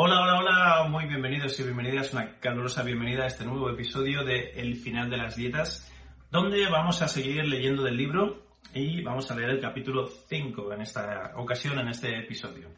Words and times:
Hola, 0.00 0.20
hola, 0.20 0.38
hola, 0.38 0.88
muy 0.88 1.06
bienvenidos 1.06 1.58
y 1.58 1.64
bienvenidas, 1.64 2.12
una 2.12 2.38
calurosa 2.38 2.84
bienvenida 2.84 3.24
a 3.24 3.26
este 3.26 3.44
nuevo 3.44 3.68
episodio 3.68 4.22
de 4.22 4.52
El 4.52 4.76
final 4.76 5.10
de 5.10 5.16
las 5.16 5.34
dietas, 5.34 5.92
donde 6.30 6.68
vamos 6.68 7.02
a 7.02 7.08
seguir 7.08 7.44
leyendo 7.44 7.82
del 7.82 7.96
libro 7.96 8.46
y 8.72 9.02
vamos 9.02 9.28
a 9.28 9.34
leer 9.34 9.50
el 9.50 9.60
capítulo 9.60 10.06
5 10.06 10.72
en 10.72 10.82
esta 10.82 11.32
ocasión, 11.34 11.80
en 11.80 11.88
este 11.88 12.16
episodio. 12.16 12.68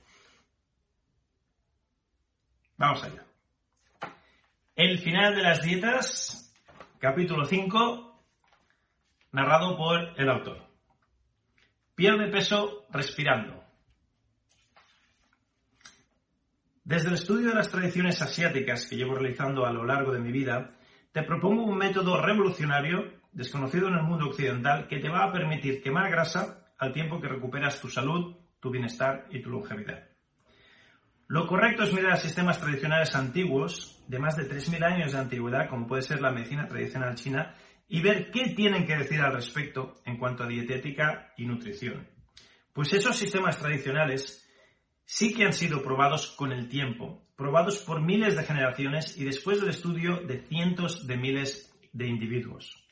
Vamos 2.78 3.04
allá. 3.04 3.22
El 4.74 4.98
final 4.98 5.34
de 5.34 5.42
las 5.42 5.60
dietas, 5.60 6.54
capítulo 6.98 7.44
5, 7.44 8.24
narrado 9.32 9.76
por 9.76 10.18
el 10.18 10.30
autor. 10.30 10.66
Pierde 11.94 12.28
peso 12.28 12.86
respirando. 12.88 13.59
Desde 16.84 17.08
el 17.08 17.14
estudio 17.14 17.48
de 17.48 17.54
las 17.54 17.70
tradiciones 17.70 18.22
asiáticas 18.22 18.86
que 18.86 18.96
llevo 18.96 19.14
realizando 19.14 19.66
a 19.66 19.72
lo 19.72 19.84
largo 19.84 20.12
de 20.12 20.20
mi 20.20 20.32
vida, 20.32 20.78
te 21.12 21.22
propongo 21.22 21.64
un 21.64 21.76
método 21.76 22.20
revolucionario, 22.20 23.20
desconocido 23.32 23.88
en 23.88 23.94
el 23.94 24.02
mundo 24.02 24.26
occidental, 24.26 24.88
que 24.88 24.98
te 24.98 25.08
va 25.08 25.24
a 25.24 25.32
permitir 25.32 25.82
quemar 25.82 26.10
grasa 26.10 26.72
al 26.78 26.92
tiempo 26.92 27.20
que 27.20 27.28
recuperas 27.28 27.80
tu 27.80 27.88
salud, 27.88 28.34
tu 28.60 28.70
bienestar 28.70 29.26
y 29.30 29.42
tu 29.42 29.50
longevidad. 29.50 30.08
Lo 31.28 31.46
correcto 31.46 31.84
es 31.84 31.92
mirar 31.92 32.12
a 32.12 32.16
sistemas 32.16 32.58
tradicionales 32.58 33.14
antiguos, 33.14 34.02
de 34.08 34.18
más 34.18 34.36
de 34.36 34.48
3.000 34.48 34.82
años 34.82 35.12
de 35.12 35.18
antigüedad, 35.18 35.68
como 35.68 35.86
puede 35.86 36.02
ser 36.02 36.20
la 36.20 36.32
medicina 36.32 36.66
tradicional 36.66 37.14
china, 37.14 37.54
y 37.88 38.00
ver 38.00 38.30
qué 38.30 38.48
tienen 38.48 38.86
que 38.86 38.96
decir 38.96 39.20
al 39.20 39.34
respecto 39.34 39.96
en 40.06 40.16
cuanto 40.16 40.44
a 40.44 40.48
dietética 40.48 41.32
y 41.36 41.44
nutrición. 41.44 42.08
Pues 42.72 42.92
esos 42.94 43.16
sistemas 43.16 43.58
tradicionales 43.58 44.49
sí 45.12 45.34
que 45.34 45.44
han 45.44 45.52
sido 45.52 45.82
probados 45.82 46.28
con 46.28 46.52
el 46.52 46.68
tiempo, 46.68 47.20
probados 47.34 47.78
por 47.78 48.00
miles 48.00 48.36
de 48.36 48.44
generaciones 48.44 49.18
y 49.18 49.24
después 49.24 49.60
del 49.60 49.70
estudio 49.70 50.18
de 50.18 50.38
cientos 50.38 51.08
de 51.08 51.16
miles 51.16 51.76
de 51.92 52.06
individuos. 52.06 52.86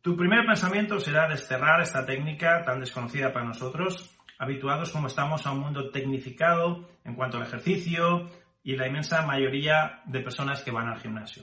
Tu 0.00 0.16
primer 0.16 0.46
pensamiento 0.46 0.98
será 0.98 1.28
desterrar 1.28 1.82
esta 1.82 2.06
técnica 2.06 2.64
tan 2.64 2.80
desconocida 2.80 3.34
para 3.34 3.44
nosotros, 3.44 4.16
habituados 4.38 4.88
como 4.88 5.08
estamos 5.08 5.46
a 5.46 5.52
un 5.52 5.60
mundo 5.60 5.90
tecnificado 5.90 6.88
en 7.04 7.14
cuanto 7.14 7.36
al 7.36 7.42
ejercicio 7.42 8.30
y 8.62 8.74
la 8.74 8.86
inmensa 8.86 9.26
mayoría 9.26 10.00
de 10.06 10.20
personas 10.20 10.62
que 10.62 10.70
van 10.70 10.88
al 10.88 11.00
gimnasio. 11.00 11.42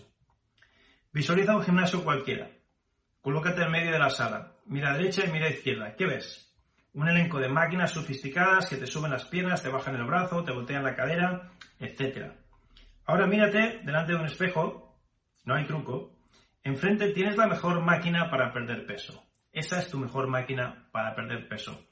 Visualiza 1.11 1.55
un 1.55 1.63
gimnasio 1.63 2.03
cualquiera. 2.03 2.49
Colócate 3.21 3.61
en 3.61 3.71
medio 3.71 3.91
de 3.91 3.99
la 3.99 4.09
sala. 4.09 4.53
Mira 4.65 4.89
a 4.89 4.97
derecha 4.97 5.23
y 5.23 5.31
mira 5.31 5.45
a 5.45 5.51
izquierda. 5.51 5.95
¿Qué 5.95 6.07
ves? 6.07 6.52
Un 6.93 7.07
elenco 7.07 7.39
de 7.39 7.49
máquinas 7.49 7.91
sofisticadas 7.91 8.69
que 8.69 8.77
te 8.77 8.87
suben 8.87 9.11
las 9.11 9.25
piernas, 9.25 9.63
te 9.63 9.69
bajan 9.69 9.95
el 9.95 10.05
brazo, 10.05 10.43
te 10.43 10.51
voltean 10.51 10.83
la 10.83 10.95
cadera, 10.95 11.51
etc. 11.79 12.31
Ahora 13.05 13.27
mírate 13.27 13.81
delante 13.83 14.13
de 14.13 14.19
un 14.19 14.25
espejo, 14.25 14.99
no 15.45 15.55
hay 15.55 15.65
truco, 15.65 16.15
enfrente 16.63 17.09
tienes 17.09 17.35
la 17.35 17.47
mejor 17.47 17.81
máquina 17.81 18.29
para 18.29 18.53
perder 18.53 18.85
peso. 18.85 19.23
Esa 19.51 19.79
es 19.79 19.89
tu 19.89 19.97
mejor 19.97 20.27
máquina 20.27 20.87
para 20.91 21.15
perder 21.15 21.47
peso. 21.47 21.87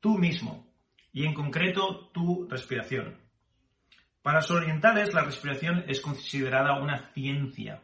Tú 0.00 0.18
mismo, 0.18 0.72
y 1.12 1.26
en 1.26 1.34
concreto 1.34 2.10
tu 2.12 2.46
respiración. 2.48 3.18
Para 4.22 4.38
los 4.38 4.50
orientales 4.50 5.12
la 5.12 5.24
respiración 5.24 5.84
es 5.88 6.00
considerada 6.00 6.80
una 6.80 7.10
ciencia. 7.12 7.82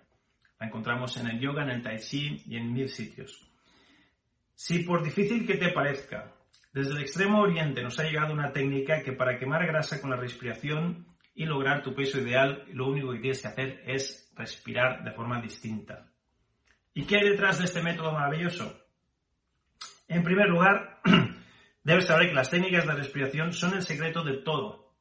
La 0.60 0.66
encontramos 0.66 1.16
en 1.16 1.28
el 1.28 1.40
yoga, 1.40 1.62
en 1.62 1.70
el 1.70 1.82
tai 1.82 1.98
chi 1.98 2.42
y 2.46 2.56
en 2.56 2.72
mil 2.72 2.88
sitios. 2.88 3.48
Si 4.54 4.80
por 4.80 5.04
difícil 5.04 5.46
que 5.46 5.56
te 5.56 5.70
parezca, 5.70 6.32
desde 6.78 6.92
el 6.92 7.00
extremo 7.00 7.40
oriente 7.40 7.82
nos 7.82 7.98
ha 7.98 8.04
llegado 8.04 8.32
una 8.32 8.52
técnica 8.52 9.02
que 9.02 9.12
para 9.12 9.36
quemar 9.36 9.66
grasa 9.66 10.00
con 10.00 10.10
la 10.10 10.16
respiración 10.16 11.08
y 11.34 11.44
lograr 11.44 11.82
tu 11.82 11.92
peso 11.92 12.20
ideal, 12.20 12.64
lo 12.72 12.86
único 12.86 13.10
que 13.10 13.18
tienes 13.18 13.42
que 13.42 13.48
hacer 13.48 13.82
es 13.84 14.32
respirar 14.36 15.02
de 15.02 15.10
forma 15.10 15.40
distinta. 15.40 16.12
¿Y 16.94 17.04
qué 17.04 17.16
hay 17.16 17.30
detrás 17.30 17.58
de 17.58 17.64
este 17.64 17.82
método 17.82 18.12
maravilloso? 18.12 18.80
En 20.06 20.22
primer 20.22 20.46
lugar, 20.46 21.00
debes 21.82 22.06
saber 22.06 22.28
que 22.28 22.34
las 22.34 22.50
técnicas 22.50 22.86
de 22.86 22.94
respiración 22.94 23.52
son 23.52 23.74
el 23.74 23.82
secreto 23.82 24.22
de 24.22 24.34
todo. 24.34 24.94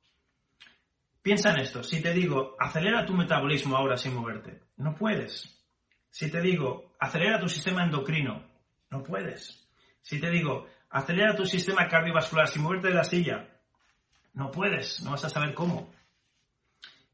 Piensa 1.21 1.51
en 1.51 1.59
esto, 1.59 1.83
si 1.83 2.01
te 2.01 2.11
digo, 2.11 2.55
acelera 2.59 3.05
tu 3.05 3.13
metabolismo 3.13 3.77
ahora 3.77 3.97
sin 3.97 4.15
moverte, 4.15 4.63
no 4.77 4.95
puedes. 4.95 5.63
Si 6.09 6.31
te 6.31 6.41
digo, 6.41 6.95
acelera 6.99 7.39
tu 7.39 7.47
sistema 7.47 7.83
endocrino, 7.83 8.49
no 8.89 9.03
puedes. 9.03 9.69
Si 10.01 10.19
te 10.19 10.31
digo, 10.31 10.67
Acelera 10.89 11.35
tu 11.35 11.45
sistema 11.45 11.87
cardiovascular 11.87 12.47
sin 12.47 12.63
moverte 12.63 12.87
de 12.87 12.93
la 12.93 13.03
silla. 13.03 13.47
No 14.33 14.51
puedes, 14.51 15.01
no 15.03 15.11
vas 15.11 15.25
a 15.25 15.29
saber 15.29 15.53
cómo. 15.53 15.91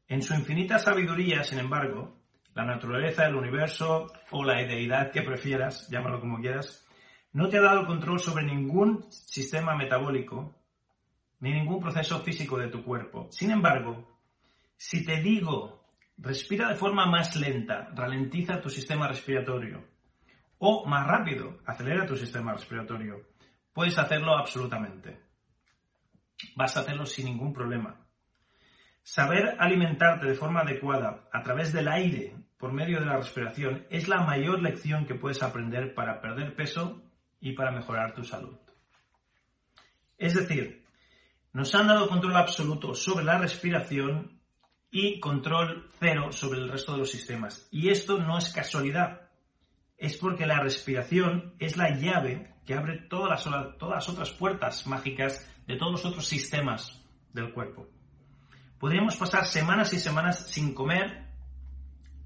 En 0.06 0.22
su 0.22 0.34
infinita 0.34 0.78
sabiduría, 0.78 1.42
sin 1.42 1.58
embargo, 1.58 2.16
la 2.54 2.64
naturaleza, 2.64 3.26
el 3.26 3.34
universo 3.34 4.06
o 4.30 4.44
la 4.44 4.54
deidad 4.62 5.10
que 5.10 5.22
prefieras, 5.22 5.88
llámalo 5.88 6.20
como 6.20 6.40
quieras, 6.40 6.86
no 7.32 7.48
te 7.48 7.58
ha 7.58 7.62
dado 7.62 7.86
control 7.86 8.20
sobre 8.20 8.44
ningún 8.44 9.10
sistema 9.10 9.74
metabólico 9.74 10.54
ni 11.40 11.52
ningún 11.52 11.80
proceso 11.80 12.20
físico 12.20 12.56
de 12.58 12.68
tu 12.68 12.84
cuerpo. 12.84 13.26
Sin 13.30 13.50
embargo, 13.50 14.18
si 14.76 15.04
te 15.04 15.20
digo, 15.20 15.84
respira 16.16 16.68
de 16.68 16.76
forma 16.76 17.06
más 17.06 17.36
lenta, 17.36 17.90
ralentiza 17.94 18.60
tu 18.60 18.70
sistema 18.70 19.08
respiratorio, 19.08 19.84
o 20.58 20.86
más 20.86 21.06
rápido, 21.06 21.58
acelera 21.66 22.06
tu 22.06 22.16
sistema 22.16 22.52
respiratorio, 22.52 23.20
Puedes 23.74 23.98
hacerlo 23.98 24.36
absolutamente. 24.36 25.20
Vas 26.56 26.76
a 26.76 26.80
hacerlo 26.80 27.04
sin 27.04 27.26
ningún 27.26 27.52
problema. 27.52 28.00
Saber 29.02 29.56
alimentarte 29.58 30.26
de 30.26 30.34
forma 30.34 30.60
adecuada 30.60 31.28
a 31.30 31.42
través 31.42 31.72
del 31.72 31.88
aire 31.88 32.34
por 32.56 32.72
medio 32.72 33.00
de 33.00 33.06
la 33.06 33.18
respiración 33.18 33.86
es 33.90 34.08
la 34.08 34.22
mayor 34.22 34.62
lección 34.62 35.04
que 35.04 35.16
puedes 35.16 35.42
aprender 35.42 35.92
para 35.92 36.20
perder 36.22 36.54
peso 36.56 37.02
y 37.40 37.52
para 37.52 37.72
mejorar 37.72 38.14
tu 38.14 38.24
salud. 38.24 38.56
Es 40.16 40.34
decir, 40.34 40.86
nos 41.52 41.74
han 41.74 41.88
dado 41.88 42.08
control 42.08 42.36
absoluto 42.36 42.94
sobre 42.94 43.24
la 43.24 43.38
respiración 43.38 44.40
y 44.90 45.20
control 45.20 45.88
cero 45.98 46.32
sobre 46.32 46.60
el 46.60 46.68
resto 46.68 46.92
de 46.92 46.98
los 46.98 47.10
sistemas. 47.10 47.68
Y 47.70 47.90
esto 47.90 48.18
no 48.18 48.38
es 48.38 48.52
casualidad, 48.52 49.23
es 49.96 50.16
porque 50.16 50.46
la 50.46 50.60
respiración 50.60 51.54
es 51.58 51.76
la 51.76 51.90
llave 51.90 52.54
que 52.66 52.74
abre 52.74 52.98
todas 53.08 53.46
las, 53.46 54.08
otras 54.08 54.30
puertas 54.32 54.86
mágicas 54.86 55.48
de 55.66 55.76
todos 55.76 55.92
los 55.92 56.04
otros 56.04 56.26
sistemas 56.26 57.02
del 57.32 57.52
cuerpo. 57.52 57.88
Podríamos 58.78 59.16
pasar 59.16 59.46
semanas 59.46 59.92
y 59.92 60.00
semanas 60.00 60.50
sin 60.50 60.74
comer 60.74 61.28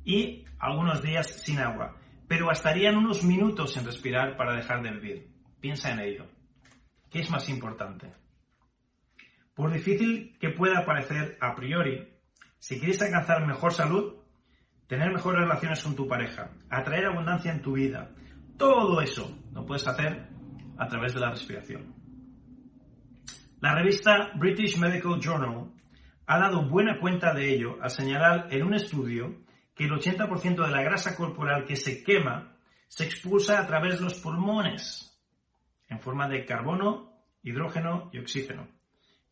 y 0.05 0.45
algunos 0.59 1.03
días 1.03 1.27
sin 1.27 1.59
agua, 1.59 1.97
pero 2.27 2.47
bastarían 2.47 2.97
unos 2.97 3.23
minutos 3.23 3.77
en 3.77 3.85
respirar 3.85 4.37
para 4.37 4.55
dejar 4.55 4.83
de 4.83 4.91
vivir. 4.93 5.31
Piensa 5.61 5.93
en 5.93 6.01
ello. 6.01 6.27
¿Qué 7.11 7.21
es 7.21 7.31
más 7.31 7.49
importante? 7.49 8.13
Por 9.55 9.73
difícil 9.73 10.37
que 10.39 10.51
pueda 10.51 10.85
parecer 10.85 11.37
a 11.41 11.55
priori, 11.55 12.09
si 12.59 12.79
quieres 12.79 13.03
alcanzar 13.03 13.47
mejor 13.47 13.73
salud, 13.73 14.15
tener 14.89 15.13
mejores 15.13 15.43
relaciones 15.43 15.83
con 15.85 15.95
tu 15.95 16.09
pareja, 16.09 16.51
atraer 16.69 17.07
abundancia 17.07 17.53
en 17.53 17.63
tu 17.63 17.75
vida, 17.75 18.11
todo 18.57 19.01
eso 19.01 19.39
lo 19.53 19.65
puedes 19.65 19.87
hacer 19.87 20.29
a 20.77 20.89
través 20.89 21.15
de 21.15 21.21
la 21.21 21.31
respiración. 21.31 21.95
La 23.61 23.75
revista 23.75 24.31
British 24.35 24.79
Medical 24.79 25.21
Journal 25.21 25.71
ha 26.27 26.39
dado 26.39 26.69
buena 26.69 26.99
cuenta 26.99 27.35
de 27.35 27.55
ello 27.55 27.79
al 27.83 27.91
señalar 27.91 28.49
en 28.51 28.65
un 28.65 28.75
estudio 28.75 29.45
que 29.75 29.85
el 29.85 29.93
80% 29.93 30.65
de 30.65 30.71
la 30.71 30.83
grasa 30.83 31.15
corporal 31.15 31.65
que 31.65 31.77
se 31.77 32.03
quema 32.03 32.57
se 32.89 33.05
expulsa 33.05 33.61
a 33.61 33.67
través 33.67 33.99
de 33.99 34.05
los 34.05 34.15
pulmones 34.15 35.21
en 35.89 36.01
forma 36.01 36.29
de 36.29 36.45
carbono, 36.45 37.13
hidrógeno 37.43 38.11
y 38.13 38.19
oxígeno. 38.19 38.69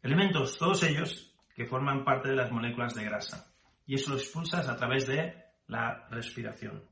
Elementos, 0.02 0.58
todos 0.58 0.82
ellos, 0.82 1.34
que 1.54 1.66
forman 1.66 2.04
parte 2.04 2.28
de 2.28 2.36
las 2.36 2.52
moléculas 2.52 2.94
de 2.94 3.04
grasa. 3.04 3.52
y 3.86 3.94
eso 3.94 4.10
lo 4.10 4.16
expulsas 4.16 4.68
a 4.68 4.76
través 4.76 5.06
de 5.06 5.45
la 5.68 6.06
respiración. 6.10 6.82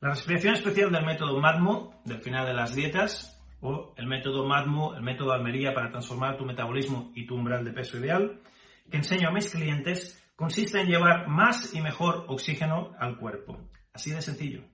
La 0.00 0.10
respiración 0.10 0.54
especial 0.54 0.92
del 0.92 1.04
método 1.04 1.40
MADMO, 1.40 2.02
del 2.04 2.20
final 2.20 2.46
de 2.46 2.54
las 2.54 2.74
dietas, 2.74 3.42
o 3.60 3.94
el 3.96 4.06
método 4.06 4.46
MADMO, 4.46 4.94
el 4.94 5.02
método 5.02 5.32
Almería 5.32 5.72
para 5.72 5.90
transformar 5.90 6.36
tu 6.36 6.44
metabolismo 6.44 7.10
y 7.14 7.26
tu 7.26 7.34
umbral 7.34 7.64
de 7.64 7.72
peso 7.72 7.98
ideal, 7.98 8.40
que 8.90 8.98
enseño 8.98 9.28
a 9.28 9.32
mis 9.32 9.50
clientes, 9.50 10.22
consiste 10.36 10.80
en 10.80 10.88
llevar 10.88 11.28
más 11.28 11.74
y 11.74 11.80
mejor 11.80 12.26
oxígeno 12.28 12.92
al 12.98 13.16
cuerpo. 13.16 13.58
Así 13.94 14.10
de 14.10 14.20
sencillo. 14.20 14.64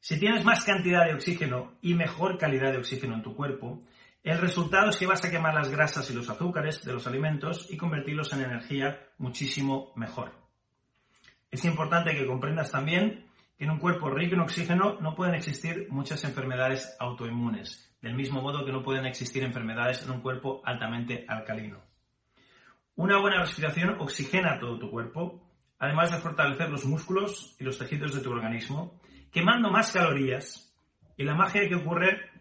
Si 0.00 0.18
tienes 0.18 0.44
más 0.44 0.64
cantidad 0.64 1.06
de 1.06 1.14
oxígeno 1.14 1.78
y 1.80 1.94
mejor 1.94 2.36
calidad 2.36 2.72
de 2.72 2.78
oxígeno 2.78 3.14
en 3.14 3.22
tu 3.22 3.36
cuerpo, 3.36 3.80
el 4.22 4.38
resultado 4.38 4.90
es 4.90 4.96
que 4.96 5.06
vas 5.06 5.24
a 5.24 5.30
quemar 5.30 5.54
las 5.54 5.70
grasas 5.70 6.10
y 6.10 6.14
los 6.14 6.28
azúcares 6.28 6.84
de 6.84 6.92
los 6.92 7.06
alimentos 7.06 7.70
y 7.70 7.76
convertirlos 7.76 8.32
en 8.32 8.40
energía 8.40 8.98
muchísimo 9.18 9.92
mejor. 9.96 10.43
Es 11.54 11.64
importante 11.64 12.16
que 12.16 12.26
comprendas 12.26 12.72
también 12.72 13.26
que 13.56 13.62
en 13.62 13.70
un 13.70 13.78
cuerpo 13.78 14.10
rico 14.10 14.34
en 14.34 14.40
oxígeno 14.40 14.98
no 15.00 15.14
pueden 15.14 15.36
existir 15.36 15.86
muchas 15.88 16.24
enfermedades 16.24 16.96
autoinmunes, 16.98 17.96
del 18.02 18.16
mismo 18.16 18.42
modo 18.42 18.64
que 18.64 18.72
no 18.72 18.82
pueden 18.82 19.06
existir 19.06 19.44
enfermedades 19.44 20.02
en 20.02 20.10
un 20.10 20.20
cuerpo 20.20 20.62
altamente 20.64 21.24
alcalino. 21.28 21.80
Una 22.96 23.20
buena 23.20 23.38
respiración 23.38 23.90
oxigena 24.00 24.58
todo 24.58 24.80
tu 24.80 24.90
cuerpo, 24.90 25.48
además 25.78 26.10
de 26.10 26.18
fortalecer 26.18 26.70
los 26.70 26.86
músculos 26.86 27.54
y 27.60 27.62
los 27.62 27.78
tejidos 27.78 28.12
de 28.16 28.20
tu 28.20 28.32
organismo, 28.32 29.00
quemando 29.30 29.70
más 29.70 29.92
calorías, 29.92 30.76
y 31.16 31.22
la 31.22 31.36
magia 31.36 31.68
que 31.68 31.76
ocurre 31.76 32.32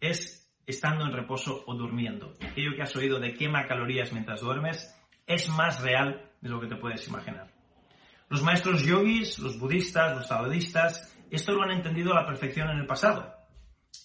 es 0.00 0.52
estando 0.66 1.04
en 1.04 1.12
reposo 1.12 1.62
o 1.68 1.74
durmiendo. 1.76 2.34
Aquello 2.44 2.74
que 2.74 2.82
has 2.82 2.96
oído 2.96 3.20
de 3.20 3.34
quema 3.34 3.68
calorías 3.68 4.12
mientras 4.12 4.40
duermes 4.40 4.92
es 5.24 5.48
más 5.50 5.80
real 5.82 6.32
de 6.40 6.48
lo 6.48 6.60
que 6.60 6.66
te 6.66 6.74
puedes 6.74 7.06
imaginar. 7.06 7.55
Los 8.28 8.42
maestros 8.42 8.82
yogis, 8.82 9.38
los 9.38 9.58
budistas, 9.58 10.16
los 10.16 10.28
taoístas, 10.28 11.16
esto 11.30 11.52
lo 11.52 11.62
han 11.62 11.72
entendido 11.72 12.12
a 12.12 12.22
la 12.22 12.26
perfección 12.26 12.70
en 12.70 12.78
el 12.78 12.86
pasado. 12.86 13.34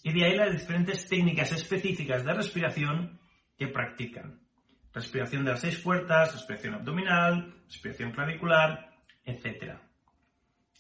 Y 0.04 0.14
de 0.14 0.26
ahí 0.26 0.36
las 0.36 0.52
diferentes 0.52 1.08
técnicas 1.08 1.52
específicas 1.52 2.24
de 2.24 2.34
respiración 2.34 3.20
que 3.58 3.68
practican. 3.68 4.42
Respiración 4.94 5.46
de 5.46 5.52
las 5.52 5.62
seis 5.62 5.78
puertas, 5.78 6.34
respiración 6.34 6.76
abdominal, 6.76 7.64
respiración 7.66 8.12
clavicular, 8.12 8.92
etc. 9.24 9.76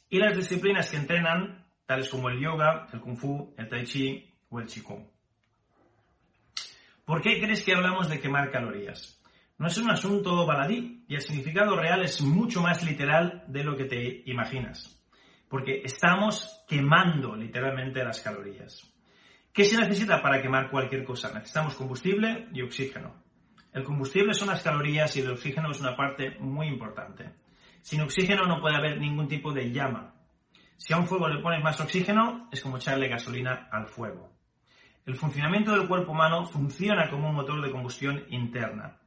Y 0.09 0.17
las 0.17 0.35
disciplinas 0.35 0.89
que 0.89 0.97
entrenan, 0.97 1.65
tales 1.85 2.09
como 2.09 2.29
el 2.29 2.39
yoga, 2.39 2.87
el 2.91 2.99
kung 2.99 3.17
fu, 3.17 3.53
el 3.57 3.69
tai 3.69 3.85
chi 3.85 4.33
o 4.49 4.59
el 4.59 4.67
qigong. 4.67 5.07
¿Por 7.05 7.21
qué 7.21 7.39
crees 7.39 7.63
que 7.63 7.73
hablamos 7.73 8.09
de 8.09 8.19
quemar 8.19 8.51
calorías? 8.51 9.20
No 9.61 9.67
es 9.67 9.77
un 9.77 9.91
asunto 9.91 10.43
baladí 10.43 11.05
y 11.07 11.13
el 11.13 11.21
significado 11.21 11.75
real 11.75 12.01
es 12.01 12.19
mucho 12.23 12.63
más 12.63 12.83
literal 12.83 13.43
de 13.47 13.63
lo 13.63 13.77
que 13.77 13.85
te 13.85 14.23
imaginas. 14.25 14.99
Porque 15.47 15.83
estamos 15.83 16.63
quemando 16.67 17.35
literalmente 17.35 18.03
las 18.03 18.21
calorías. 18.21 18.91
¿Qué 19.53 19.63
se 19.63 19.77
necesita 19.77 20.19
para 20.19 20.41
quemar 20.41 20.71
cualquier 20.71 21.03
cosa? 21.03 21.31
Necesitamos 21.31 21.75
combustible 21.75 22.47
y 22.51 22.63
oxígeno. 22.63 23.13
El 23.71 23.83
combustible 23.83 24.33
son 24.33 24.47
las 24.47 24.63
calorías 24.63 25.15
y 25.15 25.19
el 25.19 25.29
oxígeno 25.29 25.69
es 25.69 25.79
una 25.79 25.95
parte 25.95 26.39
muy 26.39 26.65
importante. 26.65 27.31
Sin 27.83 28.01
oxígeno 28.01 28.47
no 28.47 28.59
puede 28.59 28.77
haber 28.77 28.99
ningún 28.99 29.27
tipo 29.27 29.53
de 29.53 29.71
llama. 29.71 30.15
Si 30.75 30.91
a 30.91 30.97
un 30.97 31.05
fuego 31.05 31.27
le 31.27 31.39
pones 31.39 31.63
más 31.63 31.79
oxígeno, 31.79 32.49
es 32.51 32.61
como 32.61 32.77
echarle 32.77 33.09
gasolina 33.09 33.69
al 33.71 33.85
fuego. 33.85 34.33
El 35.05 35.13
funcionamiento 35.13 35.71
del 35.73 35.87
cuerpo 35.87 36.13
humano 36.13 36.47
funciona 36.47 37.11
como 37.11 37.29
un 37.29 37.35
motor 37.35 37.61
de 37.61 37.69
combustión 37.69 38.25
interna. 38.29 38.97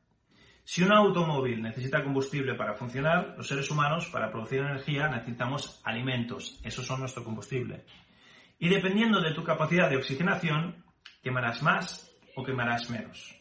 Si 0.66 0.82
un 0.82 0.92
automóvil 0.92 1.60
necesita 1.60 2.02
combustible 2.02 2.54
para 2.54 2.74
funcionar, 2.74 3.34
los 3.36 3.46
seres 3.46 3.70
humanos, 3.70 4.06
para 4.06 4.30
producir 4.30 4.60
energía, 4.60 5.08
necesitamos 5.08 5.80
alimentos. 5.84 6.58
Esos 6.64 6.86
son 6.86 7.00
nuestro 7.00 7.22
combustible. 7.22 7.84
Y 8.58 8.70
dependiendo 8.70 9.20
de 9.20 9.34
tu 9.34 9.44
capacidad 9.44 9.90
de 9.90 9.98
oxigenación, 9.98 10.82
quemarás 11.22 11.62
más 11.62 12.10
o 12.34 12.42
quemarás 12.42 12.88
menos. 12.88 13.38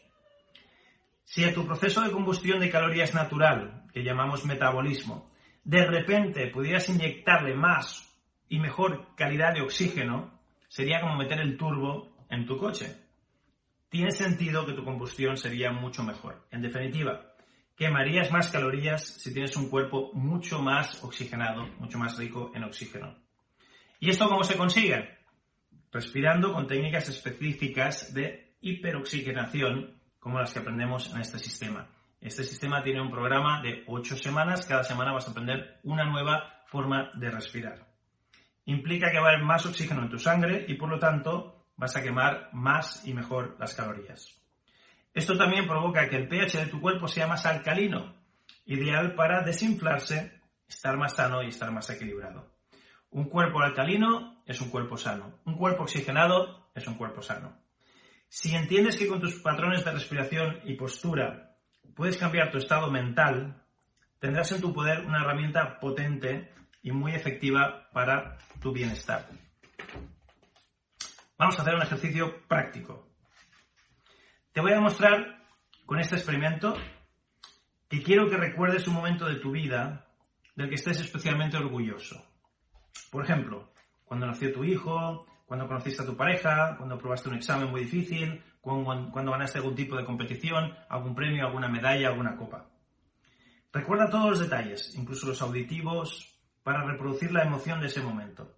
Si 1.24 1.44
a 1.44 1.54
tu 1.54 1.66
proceso 1.66 2.02
de 2.02 2.10
combustión 2.10 2.60
de 2.60 2.70
calorías 2.70 3.14
natural, 3.14 3.84
que 3.94 4.04
llamamos 4.04 4.44
metabolismo, 4.44 5.32
de 5.64 5.86
repente 5.86 6.48
pudieras 6.48 6.90
inyectarle 6.90 7.54
más 7.54 8.14
y 8.50 8.60
mejor 8.60 9.14
calidad 9.16 9.54
de 9.54 9.62
oxígeno, 9.62 10.40
sería 10.68 11.00
como 11.00 11.16
meter 11.16 11.40
el 11.40 11.56
turbo 11.56 12.26
en 12.28 12.44
tu 12.44 12.58
coche 12.58 13.03
tiene 13.94 14.10
sentido 14.10 14.66
que 14.66 14.72
tu 14.72 14.82
combustión 14.82 15.36
sería 15.36 15.70
mucho 15.70 16.02
mejor. 16.02 16.48
En 16.50 16.62
definitiva, 16.62 17.36
quemarías 17.76 18.32
más 18.32 18.48
calorías 18.48 19.06
si 19.06 19.32
tienes 19.32 19.56
un 19.56 19.70
cuerpo 19.70 20.10
mucho 20.14 20.60
más 20.60 21.04
oxigenado, 21.04 21.68
mucho 21.78 21.96
más 21.96 22.18
rico 22.18 22.50
en 22.56 22.64
oxígeno. 22.64 23.14
¿Y 24.00 24.10
esto 24.10 24.28
cómo 24.28 24.42
se 24.42 24.56
consigue? 24.56 25.20
Respirando 25.92 26.52
con 26.52 26.66
técnicas 26.66 27.08
específicas 27.08 28.12
de 28.12 28.56
hiperoxigenación, 28.62 29.94
como 30.18 30.40
las 30.40 30.52
que 30.52 30.58
aprendemos 30.58 31.14
en 31.14 31.20
este 31.20 31.38
sistema. 31.38 31.86
Este 32.20 32.42
sistema 32.42 32.82
tiene 32.82 33.00
un 33.00 33.12
programa 33.12 33.62
de 33.62 33.84
8 33.86 34.16
semanas, 34.16 34.66
cada 34.66 34.82
semana 34.82 35.12
vas 35.12 35.28
a 35.28 35.30
aprender 35.30 35.78
una 35.84 36.02
nueva 36.04 36.64
forma 36.66 37.12
de 37.14 37.30
respirar. 37.30 37.86
Implica 38.64 39.12
que 39.12 39.20
va 39.20 39.28
a 39.28 39.32
haber 39.34 39.44
más 39.44 39.64
oxígeno 39.66 40.02
en 40.02 40.10
tu 40.10 40.18
sangre 40.18 40.64
y 40.66 40.74
por 40.74 40.88
lo 40.88 40.98
tanto 40.98 41.63
vas 41.76 41.96
a 41.96 42.02
quemar 42.02 42.50
más 42.52 43.06
y 43.06 43.14
mejor 43.14 43.56
las 43.58 43.74
calorías. 43.74 44.40
Esto 45.12 45.36
también 45.36 45.66
provoca 45.66 46.08
que 46.08 46.16
el 46.16 46.28
pH 46.28 46.58
de 46.58 46.66
tu 46.66 46.80
cuerpo 46.80 47.08
sea 47.08 47.26
más 47.26 47.46
alcalino, 47.46 48.16
ideal 48.66 49.14
para 49.14 49.42
desinflarse, 49.42 50.40
estar 50.68 50.96
más 50.96 51.14
sano 51.14 51.42
y 51.42 51.48
estar 51.48 51.70
más 51.70 51.88
equilibrado. 51.90 52.52
Un 53.10 53.28
cuerpo 53.28 53.60
alcalino 53.60 54.38
es 54.44 54.60
un 54.60 54.70
cuerpo 54.70 54.96
sano. 54.96 55.38
Un 55.44 55.54
cuerpo 55.54 55.84
oxigenado 55.84 56.70
es 56.74 56.86
un 56.88 56.94
cuerpo 56.94 57.22
sano. 57.22 57.56
Si 58.28 58.54
entiendes 58.56 58.96
que 58.96 59.06
con 59.06 59.20
tus 59.20 59.36
patrones 59.36 59.84
de 59.84 59.92
respiración 59.92 60.60
y 60.64 60.74
postura 60.74 61.56
puedes 61.94 62.16
cambiar 62.16 62.50
tu 62.50 62.58
estado 62.58 62.90
mental, 62.90 63.62
tendrás 64.18 64.50
en 64.50 64.60
tu 64.60 64.74
poder 64.74 65.06
una 65.06 65.20
herramienta 65.20 65.78
potente 65.78 66.52
y 66.82 66.90
muy 66.90 67.14
efectiva 67.14 67.88
para 67.92 68.36
tu 68.60 68.72
bienestar. 68.72 69.28
Vamos 71.36 71.58
a 71.58 71.62
hacer 71.62 71.74
un 71.74 71.82
ejercicio 71.82 72.46
práctico. 72.46 73.08
Te 74.52 74.60
voy 74.60 74.70
a 74.70 74.76
demostrar 74.76 75.42
con 75.84 75.98
este 75.98 76.14
experimento 76.14 76.76
que 77.88 78.02
quiero 78.04 78.30
que 78.30 78.36
recuerdes 78.36 78.86
un 78.86 78.94
momento 78.94 79.26
de 79.26 79.36
tu 79.36 79.50
vida 79.50 80.06
del 80.54 80.68
que 80.68 80.76
estés 80.76 81.00
especialmente 81.00 81.56
orgulloso. 81.56 82.24
Por 83.10 83.24
ejemplo, 83.24 83.72
cuando 84.04 84.26
nació 84.26 84.52
tu 84.52 84.62
hijo, 84.62 85.26
cuando 85.44 85.66
conociste 85.66 86.02
a 86.04 86.06
tu 86.06 86.16
pareja, 86.16 86.76
cuando 86.76 86.98
probaste 86.98 87.28
un 87.28 87.34
examen 87.34 87.68
muy 87.68 87.80
difícil, 87.80 88.40
cuando, 88.60 89.10
ganaste 89.12 89.58
algún 89.58 89.74
tipo 89.74 89.96
de 89.96 90.04
competición, 90.04 90.72
algún 90.88 91.16
premio, 91.16 91.46
alguna 91.46 91.68
medalla, 91.68 92.08
alguna 92.08 92.36
copa. 92.36 92.70
Recuerda 93.72 94.08
todos 94.08 94.30
los 94.30 94.38
detalles, 94.38 94.94
incluso 94.94 95.26
los 95.26 95.42
auditivos, 95.42 96.38
para 96.62 96.84
reproducir 96.84 97.32
la 97.32 97.42
emoción 97.42 97.80
de 97.80 97.88
ese 97.88 98.00
momento. 98.00 98.54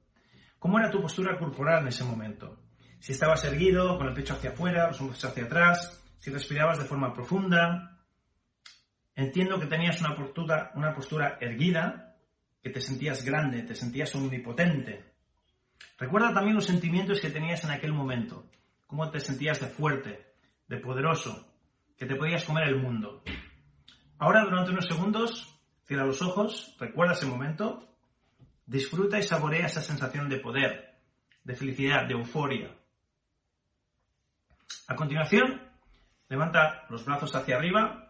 ¿Cómo 0.58 0.78
era 0.78 0.90
tu 0.90 1.00
postura 1.00 1.38
corporal 1.38 1.82
en 1.82 1.88
ese 1.88 2.04
momento? 2.04 2.65
Si 3.00 3.12
estabas 3.12 3.44
erguido, 3.44 3.98
con 3.98 4.08
el 4.08 4.14
pecho 4.14 4.34
hacia 4.34 4.50
afuera, 4.50 4.88
los 4.88 5.00
hombros 5.00 5.24
hacia 5.24 5.44
atrás, 5.44 6.02
si 6.18 6.30
respirabas 6.30 6.78
de 6.78 6.84
forma 6.84 7.14
profunda. 7.14 8.02
Entiendo 9.14 9.58
que 9.60 9.66
tenías 9.66 10.00
una 10.00 10.14
postura, 10.14 10.72
una 10.74 10.94
postura 10.94 11.38
erguida, 11.40 12.16
que 12.62 12.70
te 12.70 12.80
sentías 12.80 13.24
grande, 13.24 13.62
te 13.62 13.74
sentías 13.74 14.14
omnipotente. 14.14 15.14
Recuerda 15.98 16.34
también 16.34 16.56
los 16.56 16.66
sentimientos 16.66 17.20
que 17.20 17.30
tenías 17.30 17.64
en 17.64 17.70
aquel 17.70 17.92
momento, 17.92 18.50
cómo 18.86 19.10
te 19.10 19.20
sentías 19.20 19.60
de 19.60 19.68
fuerte, 19.68 20.34
de 20.68 20.78
poderoso, 20.78 21.46
que 21.96 22.06
te 22.06 22.16
podías 22.16 22.44
comer 22.44 22.68
el 22.68 22.76
mundo. 22.76 23.22
Ahora, 24.18 24.44
durante 24.44 24.72
unos 24.72 24.86
segundos, 24.86 25.58
cierra 25.84 26.04
los 26.04 26.20
ojos, 26.22 26.76
recuerda 26.78 27.14
ese 27.14 27.26
momento, 27.26 27.96
disfruta 28.66 29.18
y 29.18 29.22
saborea 29.22 29.66
esa 29.66 29.80
sensación 29.80 30.28
de 30.28 30.38
poder, 30.38 30.98
de 31.44 31.54
felicidad, 31.54 32.06
de 32.06 32.14
euforia. 32.14 32.74
A 34.88 34.94
continuación, 34.94 35.60
levanta 36.28 36.84
los 36.88 37.04
brazos 37.04 37.34
hacia 37.34 37.56
arriba 37.56 38.08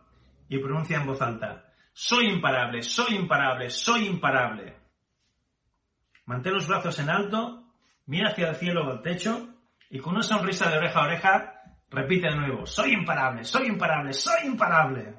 y 0.49 0.59
pronuncia 0.59 0.99
en 0.99 1.07
voz 1.07 1.23
alta, 1.23 1.73
soy 1.93 2.29
imparable, 2.29 2.83
soy 2.83 3.17
imparable, 3.17 3.71
soy 3.71 4.07
imparable. 4.07 4.77
Mantén 6.27 6.53
los 6.53 6.69
brazos 6.69 6.99
en 6.99 7.09
alto, 7.09 7.65
mira 8.07 8.31
hacia 8.31 8.51
el 8.51 8.57
cielo 8.57 8.87
o 8.87 8.91
al 8.91 9.03
techo 9.03 9.49
y 9.89 9.99
con 9.99 10.15
una 10.15 10.23
sonrisa 10.23 10.69
de 10.69 10.77
oreja 10.77 11.01
a 11.01 11.05
oreja 11.05 11.53
repite 11.89 12.29
de 12.29 12.37
nuevo, 12.37 12.67
soy 12.67 12.93
imparable, 12.93 13.45
soy 13.45 13.69
imparable, 13.69 14.13
soy 14.13 14.47
imparable. 14.47 15.15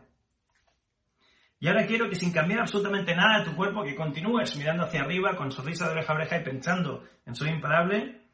Y 1.59 1.67
ahora 1.67 1.87
quiero 1.87 2.07
que 2.07 2.15
sin 2.15 2.31
cambiar 2.31 2.59
absolutamente 2.59 3.15
nada 3.15 3.39
de 3.39 3.45
tu 3.49 3.55
cuerpo, 3.55 3.83
que 3.83 3.95
continúes 3.95 4.55
mirando 4.55 4.83
hacia 4.83 5.01
arriba 5.01 5.35
con 5.35 5.51
sonrisa 5.51 5.85
de 5.85 5.93
oreja 5.93 6.13
a 6.13 6.15
oreja 6.15 6.37
y 6.37 6.43
pensando 6.43 7.03
en 7.25 7.33
soy 7.33 7.49
imparable, 7.49 8.27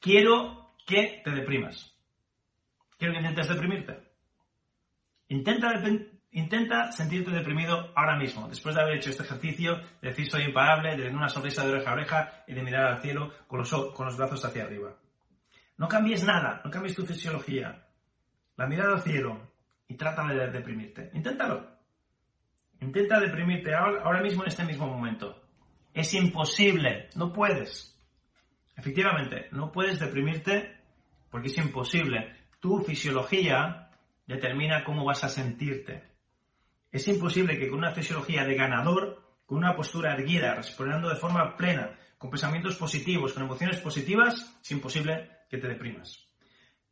quiero 0.00 0.74
que 0.84 1.22
te 1.22 1.30
deprimas. 1.30 1.87
Quiero 2.98 3.14
que 3.14 3.20
intentes 3.20 3.48
deprimirte. 3.48 3.96
Intenta 5.28 6.92
sentirte 6.92 7.30
deprimido 7.30 7.92
ahora 7.94 8.16
mismo, 8.16 8.48
después 8.48 8.74
de 8.74 8.82
haber 8.82 8.96
hecho 8.96 9.10
este 9.10 9.22
ejercicio, 9.22 9.76
de 10.02 10.08
decir 10.08 10.28
soy 10.28 10.42
imparable, 10.42 10.90
de 10.90 10.96
tener 10.96 11.14
una 11.14 11.28
sonrisa 11.28 11.64
de 11.64 11.72
oreja 11.72 11.90
a 11.90 11.94
oreja 11.94 12.44
y 12.46 12.54
de 12.54 12.62
mirar 12.62 12.86
al 12.86 13.00
cielo 13.00 13.32
con 13.46 13.60
los, 13.60 14.16
brazos 14.16 14.44
hacia 14.44 14.64
arriba. 14.64 14.96
No 15.76 15.86
cambies 15.86 16.24
nada, 16.24 16.60
no 16.64 16.70
cambies 16.70 16.96
tu 16.96 17.06
fisiología. 17.06 17.86
La 18.56 18.66
mirada 18.66 18.94
al 18.94 19.02
cielo 19.02 19.48
y 19.86 19.94
trata 19.94 20.26
de 20.26 20.50
deprimirte. 20.50 21.10
Inténtalo. 21.14 21.78
Intenta 22.80 23.20
deprimirte 23.20 23.74
ahora 23.74 24.20
mismo 24.20 24.42
en 24.42 24.48
este 24.48 24.64
mismo 24.64 24.88
momento. 24.88 25.44
Es 25.94 26.12
imposible, 26.14 27.10
no 27.14 27.32
puedes. 27.32 27.96
Efectivamente, 28.76 29.48
no 29.52 29.70
puedes 29.70 30.00
deprimirte 30.00 30.76
porque 31.30 31.48
es 31.48 31.58
imposible. 31.58 32.37
Tu 32.60 32.80
fisiología 32.80 33.90
determina 34.26 34.84
cómo 34.84 35.04
vas 35.04 35.24
a 35.24 35.28
sentirte. 35.28 36.04
Es 36.90 37.06
imposible 37.08 37.58
que 37.58 37.68
con 37.68 37.78
una 37.78 37.92
fisiología 37.92 38.44
de 38.44 38.54
ganador, 38.54 39.22
con 39.46 39.58
una 39.58 39.76
postura 39.76 40.14
erguida, 40.14 40.54
respondiendo 40.54 41.08
de 41.08 41.16
forma 41.16 41.56
plena, 41.56 41.98
con 42.18 42.30
pensamientos 42.30 42.76
positivos, 42.76 43.32
con 43.32 43.44
emociones 43.44 43.78
positivas, 43.80 44.58
es 44.60 44.70
imposible 44.70 45.30
que 45.48 45.58
te 45.58 45.68
deprimas. 45.68 46.26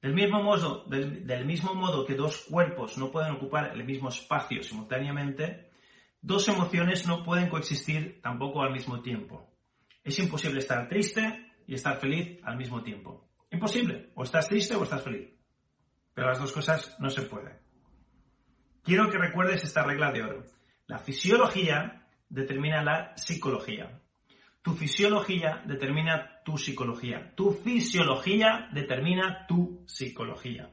Del 0.00 0.14
mismo, 0.14 0.42
modo, 0.42 0.84
del, 0.86 1.44
mismo 1.44 1.74
modo 1.74 2.06
que 2.06 2.14
dos 2.14 2.46
cuerpos 2.48 2.96
no 2.96 3.10
pueden 3.10 3.32
ocupar 3.32 3.72
el 3.74 3.84
mismo 3.84 4.08
espacio 4.08 4.62
simultáneamente, 4.62 5.70
dos 6.20 6.46
emociones 6.48 7.06
no 7.06 7.24
pueden 7.24 7.48
coexistir 7.48 8.20
tampoco 8.22 8.62
al 8.62 8.72
mismo 8.72 9.00
tiempo. 9.00 9.50
Es 10.04 10.18
imposible 10.20 10.60
estar 10.60 10.88
triste 10.88 11.50
y 11.66 11.74
estar 11.74 11.98
feliz 11.98 12.38
al 12.44 12.56
mismo 12.56 12.82
tiempo. 12.82 13.28
Imposible. 13.50 14.12
O 14.14 14.22
estás 14.22 14.48
triste 14.48 14.76
o 14.76 14.84
estás 14.84 15.02
feliz. 15.02 15.35
Pero 16.16 16.28
las 16.28 16.38
dos 16.38 16.50
cosas 16.50 16.96
no 16.98 17.10
se 17.10 17.22
pueden. 17.22 17.58
Quiero 18.82 19.10
que 19.10 19.18
recuerdes 19.18 19.62
esta 19.64 19.84
regla 19.84 20.10
de 20.12 20.22
oro. 20.22 20.44
La 20.86 20.98
fisiología 20.98 22.08
determina 22.30 22.82
la 22.82 23.14
psicología. 23.18 24.00
Tu 24.62 24.72
fisiología 24.72 25.62
determina 25.66 26.40
tu 26.42 26.56
psicología. 26.56 27.34
Tu 27.34 27.52
fisiología 27.52 28.70
determina 28.72 29.46
tu 29.46 29.84
psicología. 29.86 30.70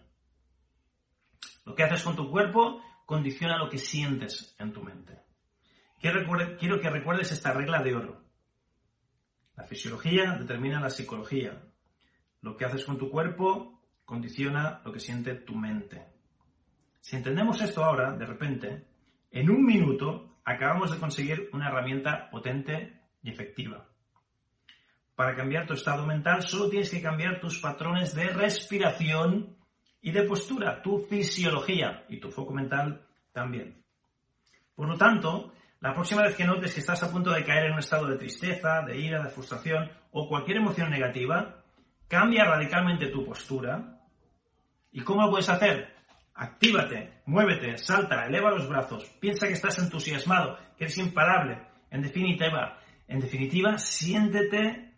Lo 1.66 1.76
que 1.76 1.84
haces 1.84 2.04
con 2.04 2.16
tu 2.16 2.32
cuerpo 2.32 2.82
condiciona 3.06 3.58
lo 3.58 3.70
que 3.70 3.80
sientes 3.80 4.56
en 4.60 4.72
tu 4.72 4.82
mente. 4.82 5.24
Quiero, 6.00 6.80
que 6.80 6.90
recuerdes 6.90 7.34
esta 7.34 7.52
regla 7.52 7.84
de 7.84 7.96
oro. 7.96 8.24
La 9.58 9.66
fisiología 9.66 10.38
determina 10.40 10.80
la 10.80 10.90
psicología. 10.90 11.62
Lo 12.40 12.56
que 12.56 12.64
haces 12.64 12.86
con 12.86 12.98
tu 12.98 13.10
cuerpo 13.10 13.83
condiciona 14.06 14.82
lo 14.84 14.92
que 14.92 15.00
siente 15.00 15.36
tu 15.36 15.56
mente. 15.56 16.06
Si 17.00 17.16
entendemos 17.16 17.62
esto 17.62 17.84
ahora, 17.84 18.12
de 18.12 18.26
repente, 18.26 18.88
en 19.32 19.50
un 19.50 19.66
minuto 19.66 20.38
acabamos 20.46 20.92
de 20.92 21.00
conseguir 21.00 21.50
una 21.54 21.70
herramienta 21.70 22.30
potente 22.30 23.02
y 23.22 23.30
efectiva. 23.30 23.86
Para 25.16 25.36
cambiar 25.36 25.68
tu 25.68 25.74
estado 25.74 26.06
mental 26.06 26.42
solo 26.42 26.70
tienes 26.70 26.90
que 26.90 27.02
cambiar 27.02 27.40
tus 27.40 27.60
patrones 27.60 28.16
de 28.16 28.30
respiración 28.30 29.56
y 30.02 30.12
de 30.12 30.24
postura, 30.24 30.82
tu 30.82 31.00
fisiología 31.00 32.06
y 32.10 32.20
tu 32.20 32.32
foco 32.32 32.54
mental 32.54 33.06
también. 33.32 33.84
Por 34.76 34.88
lo 34.88 34.98
tanto, 34.98 35.54
la 35.80 35.94
próxima 35.94 36.24
vez 36.24 36.36
que 36.36 36.46
notes 36.46 36.74
que 36.74 36.80
estás 36.80 37.04
a 37.04 37.12
punto 37.12 37.32
de 37.32 37.44
caer 37.44 37.66
en 37.66 37.74
un 37.74 37.80
estado 37.80 38.08
de 38.08 38.18
tristeza, 38.18 38.82
de 38.82 38.98
ira, 38.98 39.22
de 39.22 39.30
frustración 39.30 39.92
o 40.12 40.28
cualquier 40.28 40.58
emoción 40.58 40.90
negativa, 40.90 41.64
cambia 42.08 42.46
radicalmente 42.46 43.08
tu 43.08 43.26
postura. 43.26 43.93
¿Y 44.94 45.02
cómo 45.02 45.24
lo 45.24 45.32
puedes 45.32 45.50
hacer? 45.50 45.92
Actívate, 46.36 47.22
muévete, 47.26 47.78
salta, 47.78 48.26
eleva 48.26 48.52
los 48.52 48.70
brazos, 48.70 49.06
piensa 49.20 49.48
que 49.48 49.54
estás 49.54 49.78
entusiasmado, 49.80 50.58
que 50.78 50.86
eres 50.86 50.98
imparable. 51.00 51.60
En 51.90 52.02
definitiva, 52.02 52.80
en 53.08 53.20
definitiva, 53.20 53.78
siéntete, 53.78 54.94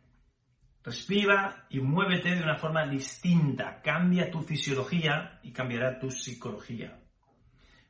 respira 0.84 1.66
y 1.70 1.80
muévete 1.80 2.36
de 2.36 2.44
una 2.44 2.56
forma 2.56 2.86
distinta. 2.86 3.82
Cambia 3.82 4.30
tu 4.30 4.42
fisiología 4.42 5.40
y 5.44 5.52
cambiará 5.52 5.98
tu 5.98 6.12
psicología. 6.12 7.00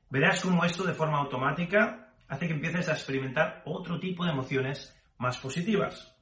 Verás 0.09 0.41
cómo 0.41 0.63
esto 0.63 0.83
de 0.83 0.93
forma 0.93 1.17
automática 1.17 2.13
hace 2.27 2.47
que 2.47 2.53
empieces 2.53 2.88
a 2.88 2.93
experimentar 2.93 3.63
otro 3.65 4.00
tipo 4.00 4.25
de 4.25 4.31
emociones 4.31 4.95
más 5.17 5.38
positivas. 5.39 6.15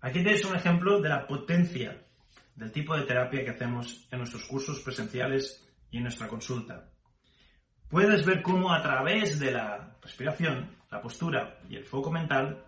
Aquí 0.00 0.22
tienes 0.22 0.44
un 0.44 0.56
ejemplo 0.56 1.00
de 1.00 1.08
la 1.08 1.26
potencia 1.26 2.05
del 2.56 2.72
tipo 2.72 2.96
de 2.96 3.04
terapia 3.04 3.44
que 3.44 3.50
hacemos 3.50 4.08
en 4.10 4.18
nuestros 4.18 4.44
cursos 4.46 4.80
presenciales 4.80 5.62
y 5.90 5.98
en 5.98 6.04
nuestra 6.04 6.26
consulta. 6.26 6.90
Puedes 7.88 8.24
ver 8.24 8.42
cómo 8.42 8.72
a 8.72 8.82
través 8.82 9.38
de 9.38 9.52
la 9.52 9.96
respiración, 10.02 10.76
la 10.90 11.00
postura 11.00 11.60
y 11.68 11.76
el 11.76 11.84
foco 11.84 12.10
mental 12.10 12.64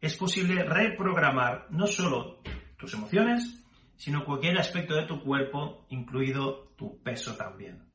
es 0.00 0.16
posible 0.16 0.62
reprogramar 0.62 1.66
no 1.70 1.86
solo 1.86 2.42
tus 2.76 2.94
emociones, 2.94 3.64
sino 3.96 4.24
cualquier 4.24 4.58
aspecto 4.58 4.94
de 4.94 5.06
tu 5.06 5.22
cuerpo, 5.22 5.86
incluido 5.88 6.74
tu 6.76 7.02
peso 7.02 7.36
también. 7.36 7.90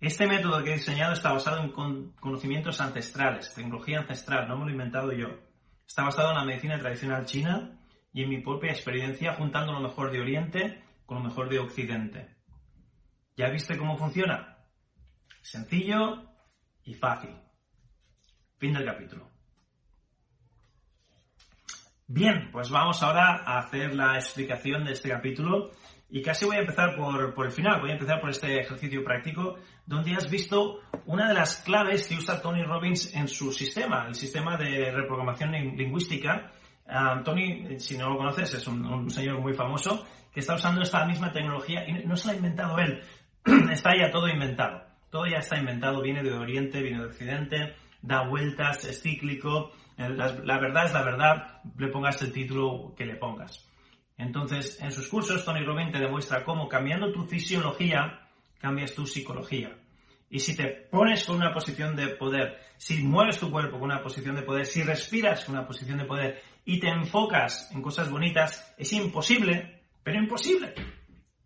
Este 0.00 0.26
método 0.26 0.62
que 0.62 0.70
he 0.70 0.76
diseñado 0.76 1.12
está 1.12 1.32
basado 1.32 1.62
en 1.62 2.12
conocimientos 2.12 2.80
ancestrales, 2.80 3.54
tecnología 3.54 4.00
ancestral, 4.00 4.48
no 4.48 4.56
me 4.56 4.64
lo 4.64 4.68
he 4.70 4.72
inventado 4.72 5.12
yo. 5.12 5.28
Está 5.86 6.04
basado 6.04 6.30
en 6.30 6.36
la 6.36 6.44
medicina 6.44 6.78
tradicional 6.78 7.26
china 7.26 7.79
y 8.12 8.22
en 8.22 8.28
mi 8.28 8.38
propia 8.38 8.72
experiencia 8.72 9.34
juntando 9.34 9.72
lo 9.72 9.80
mejor 9.80 10.10
de 10.10 10.20
Oriente 10.20 10.82
con 11.06 11.18
lo 11.18 11.24
mejor 11.24 11.48
de 11.48 11.58
Occidente. 11.58 12.36
¿Ya 13.36 13.48
viste 13.48 13.76
cómo 13.76 13.96
funciona? 13.96 14.58
Sencillo 15.40 16.30
y 16.84 16.94
fácil. 16.94 17.30
Fin 18.58 18.74
del 18.74 18.84
capítulo. 18.84 19.28
Bien, 22.06 22.50
pues 22.50 22.70
vamos 22.70 23.02
ahora 23.02 23.42
a 23.44 23.58
hacer 23.58 23.94
la 23.94 24.16
explicación 24.16 24.84
de 24.84 24.92
este 24.92 25.08
capítulo 25.08 25.70
y 26.08 26.22
casi 26.22 26.44
voy 26.44 26.56
a 26.56 26.60
empezar 26.60 26.96
por, 26.96 27.32
por, 27.34 27.46
el 27.46 27.52
final, 27.52 27.80
voy 27.80 27.90
a 27.90 27.94
empezar 27.94 28.20
por 28.20 28.30
este 28.30 28.60
ejercicio 28.60 29.04
práctico 29.04 29.56
donde 29.86 30.14
has 30.14 30.28
visto 30.28 30.80
una 31.06 31.28
de 31.28 31.34
las 31.34 31.62
claves 31.62 32.08
que 32.08 32.16
usa 32.16 32.42
Tony 32.42 32.64
Robbins 32.64 33.14
en 33.14 33.28
su 33.28 33.52
sistema, 33.52 34.06
el 34.08 34.16
sistema 34.16 34.56
de 34.56 34.90
reprogramación 34.90 35.52
lingüística. 35.52 36.52
Tony, 37.24 37.78
si 37.78 37.96
no 37.96 38.10
lo 38.10 38.16
conoces, 38.16 38.54
es 38.54 38.66
un, 38.66 38.84
un, 38.84 39.10
señor 39.10 39.40
muy 39.40 39.52
famoso 39.54 40.06
que 40.32 40.40
está 40.40 40.54
usando 40.54 40.82
esta 40.82 41.04
misma 41.06 41.32
tecnología 41.32 41.88
y 41.88 42.04
no 42.06 42.16
se 42.16 42.28
la 42.28 42.32
ha 42.32 42.36
inventado 42.36 42.78
él, 42.78 43.02
está 43.72 43.96
ya 43.96 44.10
todo 44.10 44.28
inventado. 44.28 44.82
Todo 45.10 45.26
ya 45.26 45.38
está 45.38 45.58
inventado, 45.58 46.02
viene 46.02 46.22
de 46.22 46.32
Oriente, 46.32 46.80
viene 46.80 47.00
de 47.00 47.06
Occidente, 47.06 47.74
da 48.00 48.22
vueltas, 48.22 48.84
es 48.84 49.02
cíclico. 49.02 49.72
Eh, 49.96 50.08
la, 50.08 50.58
verdad 50.58 50.86
es 50.86 50.92
la 50.92 51.02
verdad, 51.02 51.60
le 51.76 51.88
pongas 51.88 52.22
el 52.22 52.32
título 52.32 52.94
que 52.96 53.06
le 53.06 53.16
pongas. 53.16 53.68
Entonces, 54.16 54.80
en 54.80 54.92
sus 54.92 55.08
cursos, 55.08 55.44
Tony 55.44 55.64
Robbins 55.64 55.92
te 55.92 55.98
demuestra 55.98 56.44
cómo 56.44 56.68
cambiando 56.68 57.10
tu 57.10 57.24
fisiología, 57.24 58.28
cambias 58.58 58.94
tu 58.94 59.06
psicología. 59.06 59.76
Y 60.28 60.38
si 60.38 60.56
te 60.56 60.66
pones 60.66 61.24
con 61.24 61.36
una 61.36 61.52
posición 61.52 61.96
de 61.96 62.08
poder, 62.08 62.60
si 62.76 63.02
mueves 63.02 63.40
tu 63.40 63.50
cuerpo 63.50 63.80
con 63.80 63.90
una 63.90 64.00
posición 64.00 64.36
de 64.36 64.42
poder, 64.42 64.64
si 64.64 64.82
respiras 64.82 65.44
con 65.44 65.56
una 65.56 65.66
posición 65.66 65.98
de 65.98 66.04
poder 66.04 66.40
y 66.64 66.78
te 66.80 66.88
enfocas 66.88 67.70
en 67.72 67.82
cosas 67.82 68.10
bonitas, 68.10 68.74
es 68.76 68.92
imposible, 68.92 69.84
pero 70.02 70.18
imposible 70.18 70.74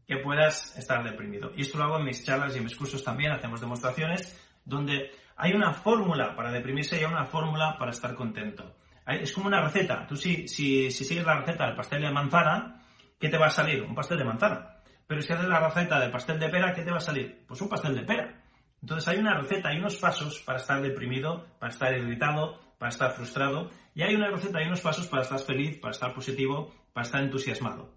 que 0.06 0.18
puedas 0.18 0.76
estar 0.76 1.02
deprimido. 1.02 1.52
Y 1.56 1.62
esto 1.62 1.78
lo 1.78 1.84
hago 1.84 1.98
en 1.98 2.04
mis 2.04 2.24
charlas 2.24 2.54
y 2.54 2.58
en 2.58 2.64
mis 2.64 2.76
cursos 2.76 3.02
también, 3.02 3.32
hacemos 3.32 3.60
demostraciones 3.60 4.38
donde 4.64 5.10
hay 5.36 5.52
una 5.52 5.72
fórmula 5.72 6.34
para 6.36 6.52
deprimirse 6.52 6.96
y 6.96 7.00
hay 7.00 7.04
una 7.06 7.26
fórmula 7.26 7.76
para 7.78 7.90
estar 7.90 8.14
contento. 8.14 8.76
Es 9.06 9.32
como 9.32 9.48
una 9.48 9.60
receta. 9.60 10.06
Tú 10.06 10.16
si, 10.16 10.48
si, 10.48 10.90
si 10.90 11.04
sigues 11.04 11.26
la 11.26 11.40
receta 11.40 11.66
del 11.66 11.76
pastel 11.76 12.02
de 12.02 12.10
manzana, 12.10 12.82
¿qué 13.18 13.28
te 13.28 13.36
va 13.36 13.46
a 13.46 13.50
salir? 13.50 13.82
Un 13.82 13.94
pastel 13.94 14.18
de 14.18 14.24
manzana. 14.24 14.76
Pero 15.06 15.20
si 15.20 15.32
haces 15.32 15.48
la 15.48 15.60
receta 15.60 16.00
del 16.00 16.10
pastel 16.10 16.38
de 16.38 16.48
pera, 16.48 16.72
¿qué 16.72 16.82
te 16.82 16.90
va 16.90 16.96
a 16.96 17.00
salir? 17.00 17.44
Pues 17.46 17.60
un 17.60 17.68
pastel 17.68 17.94
de 17.94 18.02
pera. 18.02 18.42
Entonces 18.80 19.08
hay 19.08 19.18
una 19.18 19.38
receta, 19.38 19.68
hay 19.68 19.78
unos 19.78 19.96
pasos 19.96 20.40
para 20.40 20.58
estar 20.58 20.80
deprimido, 20.80 21.46
para 21.58 21.72
estar 21.72 21.92
irritado, 21.92 22.60
para 22.78 22.90
estar 22.90 23.12
frustrado, 23.12 23.70
y 23.94 24.02
hay 24.02 24.14
una 24.14 24.30
receta, 24.30 24.58
hay 24.58 24.66
unos 24.66 24.80
pasos 24.80 25.06
para 25.06 25.22
estar 25.22 25.38
feliz, 25.38 25.78
para 25.78 25.92
estar 25.92 26.12
positivo, 26.12 26.74
para 26.92 27.06
estar 27.06 27.22
entusiasmado. 27.22 27.94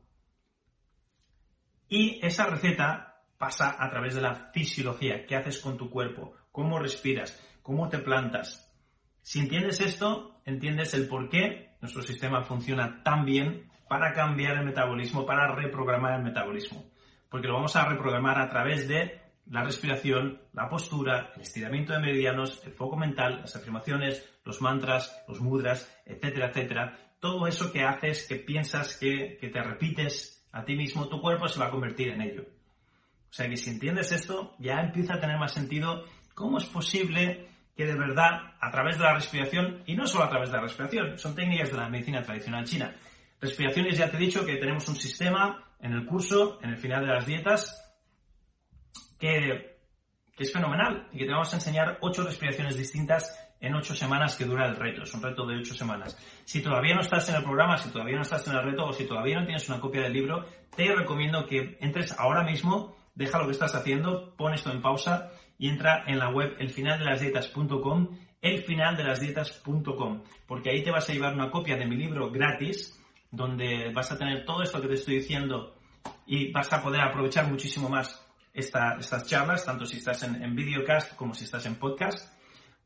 Y 1.89 2.19
esa 2.25 2.45
receta 2.45 3.23
pasa 3.37 3.75
a 3.79 3.89
través 3.89 4.15
de 4.15 4.21
la 4.21 4.51
fisiología. 4.53 5.25
¿Qué 5.25 5.35
haces 5.35 5.59
con 5.59 5.77
tu 5.77 5.89
cuerpo? 5.89 6.33
¿Cómo 6.51 6.79
respiras? 6.79 7.41
¿Cómo 7.61 7.89
te 7.89 7.99
plantas? 7.99 8.71
Si 9.21 9.39
entiendes 9.39 9.81
esto, 9.81 10.39
entiendes 10.45 10.93
el 10.93 11.07
por 11.07 11.29
qué 11.29 11.75
nuestro 11.81 12.01
sistema 12.01 12.43
funciona 12.43 13.03
tan 13.03 13.25
bien 13.25 13.69
para 13.87 14.13
cambiar 14.13 14.57
el 14.57 14.65
metabolismo, 14.65 15.25
para 15.25 15.53
reprogramar 15.53 16.19
el 16.19 16.23
metabolismo. 16.23 16.85
Porque 17.29 17.47
lo 17.47 17.55
vamos 17.55 17.75
a 17.75 17.85
reprogramar 17.85 18.39
a 18.39 18.49
través 18.49 18.87
de 18.87 19.21
la 19.49 19.63
respiración, 19.63 20.41
la 20.53 20.69
postura, 20.69 21.31
el 21.35 21.41
estiramiento 21.41 21.93
de 21.93 21.99
meridianos, 21.99 22.61
el 22.65 22.73
foco 22.73 22.97
mental, 22.97 23.41
las 23.41 23.55
afirmaciones, 23.55 24.36
los 24.47 24.61
mantras, 24.61 25.23
los 25.27 25.39
mudras, 25.41 25.87
etcétera, 26.05 26.49
etcétera. 26.49 26.97
Todo 27.19 27.45
eso 27.47 27.71
que 27.71 27.83
haces, 27.83 28.25
que 28.27 28.37
piensas, 28.37 28.97
que, 28.97 29.37
que 29.39 29.49
te 29.49 29.61
repites 29.61 30.47
a 30.51 30.63
ti 30.63 30.75
mismo, 30.75 31.07
tu 31.07 31.21
cuerpo 31.21 31.47
se 31.47 31.59
va 31.59 31.67
a 31.67 31.71
convertir 31.71 32.09
en 32.09 32.21
ello. 32.21 32.45
O 33.29 33.33
sea 33.33 33.49
que 33.49 33.57
si 33.57 33.69
entiendes 33.69 34.11
esto, 34.11 34.55
ya 34.57 34.79
empieza 34.79 35.15
a 35.15 35.19
tener 35.19 35.37
más 35.37 35.53
sentido 35.53 36.05
¿Cómo 36.37 36.59
es 36.59 36.65
posible 36.65 37.49
que 37.75 37.87
de 37.87 37.95
verdad, 37.95 38.53
a 38.61 38.69
través 38.69 38.99
de 38.99 39.03
la 39.03 39.15
respiración, 39.15 39.81
y 39.87 39.95
no 39.95 40.05
solo 40.05 40.25
a 40.25 40.29
través 40.29 40.51
de 40.51 40.57
la 40.57 40.61
respiración, 40.61 41.17
son 41.17 41.33
técnicas 41.33 41.71
de 41.71 41.77
la 41.77 41.89
medicina 41.89 42.21
tradicional 42.21 42.63
china. 42.63 42.95
Respiraciones, 43.41 43.97
ya 43.97 44.11
te 44.11 44.17
he 44.17 44.19
dicho 44.19 44.45
que 44.45 44.57
tenemos 44.57 44.87
un 44.87 44.97
sistema 44.97 45.63
en 45.79 45.93
el 45.93 46.05
curso, 46.05 46.59
en 46.61 46.69
el 46.69 46.77
final 46.77 47.07
de 47.07 47.11
las 47.11 47.25
dietas, 47.25 47.83
que, 49.19 49.79
que 50.35 50.43
es 50.43 50.53
fenomenal 50.53 51.07
y 51.11 51.17
que 51.17 51.25
te 51.25 51.31
vamos 51.31 51.51
a 51.51 51.55
enseñar 51.55 51.97
ocho 52.01 52.23
respiraciones 52.23 52.77
distintas 52.77 53.35
en 53.59 53.75
ocho 53.75 53.95
semanas 53.95 54.35
que 54.35 54.45
dura 54.45 54.67
el 54.67 54.75
reto. 54.75 55.03
Es 55.03 55.13
un 55.13 55.21
reto 55.21 55.45
de 55.45 55.57
ocho 55.57 55.73
semanas. 55.73 56.17
Si 56.45 56.61
todavía 56.61 56.95
no 56.95 57.01
estás 57.01 57.27
en 57.29 57.35
el 57.35 57.43
programa, 57.43 57.77
si 57.77 57.89
todavía 57.89 58.15
no 58.15 58.21
estás 58.21 58.47
en 58.47 58.55
el 58.55 58.63
reto 58.63 58.85
o 58.85 58.93
si 58.93 59.05
todavía 59.05 59.39
no 59.39 59.45
tienes 59.45 59.67
una 59.69 59.79
copia 59.79 60.01
del 60.03 60.13
libro, 60.13 60.45
te 60.75 60.93
recomiendo 60.93 61.45
que 61.45 61.77
entres 61.81 62.17
ahora 62.17 62.43
mismo, 62.43 62.95
deja 63.15 63.39
lo 63.39 63.45
que 63.45 63.53
estás 63.53 63.75
haciendo, 63.75 64.35
pon 64.35 64.53
esto 64.53 64.71
en 64.71 64.81
pausa 64.81 65.31
y 65.57 65.69
entra 65.69 66.03
en 66.05 66.19
la 66.19 66.29
web 66.29 66.55
elfinaldelasdietas.com, 66.59 68.17
elfinaldelasdietas.com, 68.41 70.23
porque 70.45 70.69
ahí 70.69 70.83
te 70.83 70.91
vas 70.91 71.09
a 71.09 71.13
llevar 71.13 71.33
una 71.33 71.49
copia 71.49 71.77
de 71.77 71.87
mi 71.87 71.95
libro 71.95 72.29
gratis, 72.29 73.03
donde 73.31 73.91
vas 73.91 74.11
a 74.11 74.17
tener 74.17 74.45
todo 74.45 74.61
esto 74.61 74.79
que 74.81 74.87
te 74.87 74.93
estoy 74.93 75.15
diciendo 75.15 75.75
y 76.25 76.51
vas 76.51 76.71
a 76.71 76.81
poder 76.81 77.01
aprovechar 77.01 77.47
muchísimo 77.47 77.89
más 77.89 78.23
estas 78.53 79.27
charlas, 79.27 79.65
tanto 79.65 79.85
si 79.85 79.97
estás 79.97 80.23
en, 80.23 80.41
en 80.41 80.55
videocast 80.55 81.15
como 81.15 81.33
si 81.33 81.43
estás 81.43 81.65
en 81.65 81.75
podcast 81.75 82.36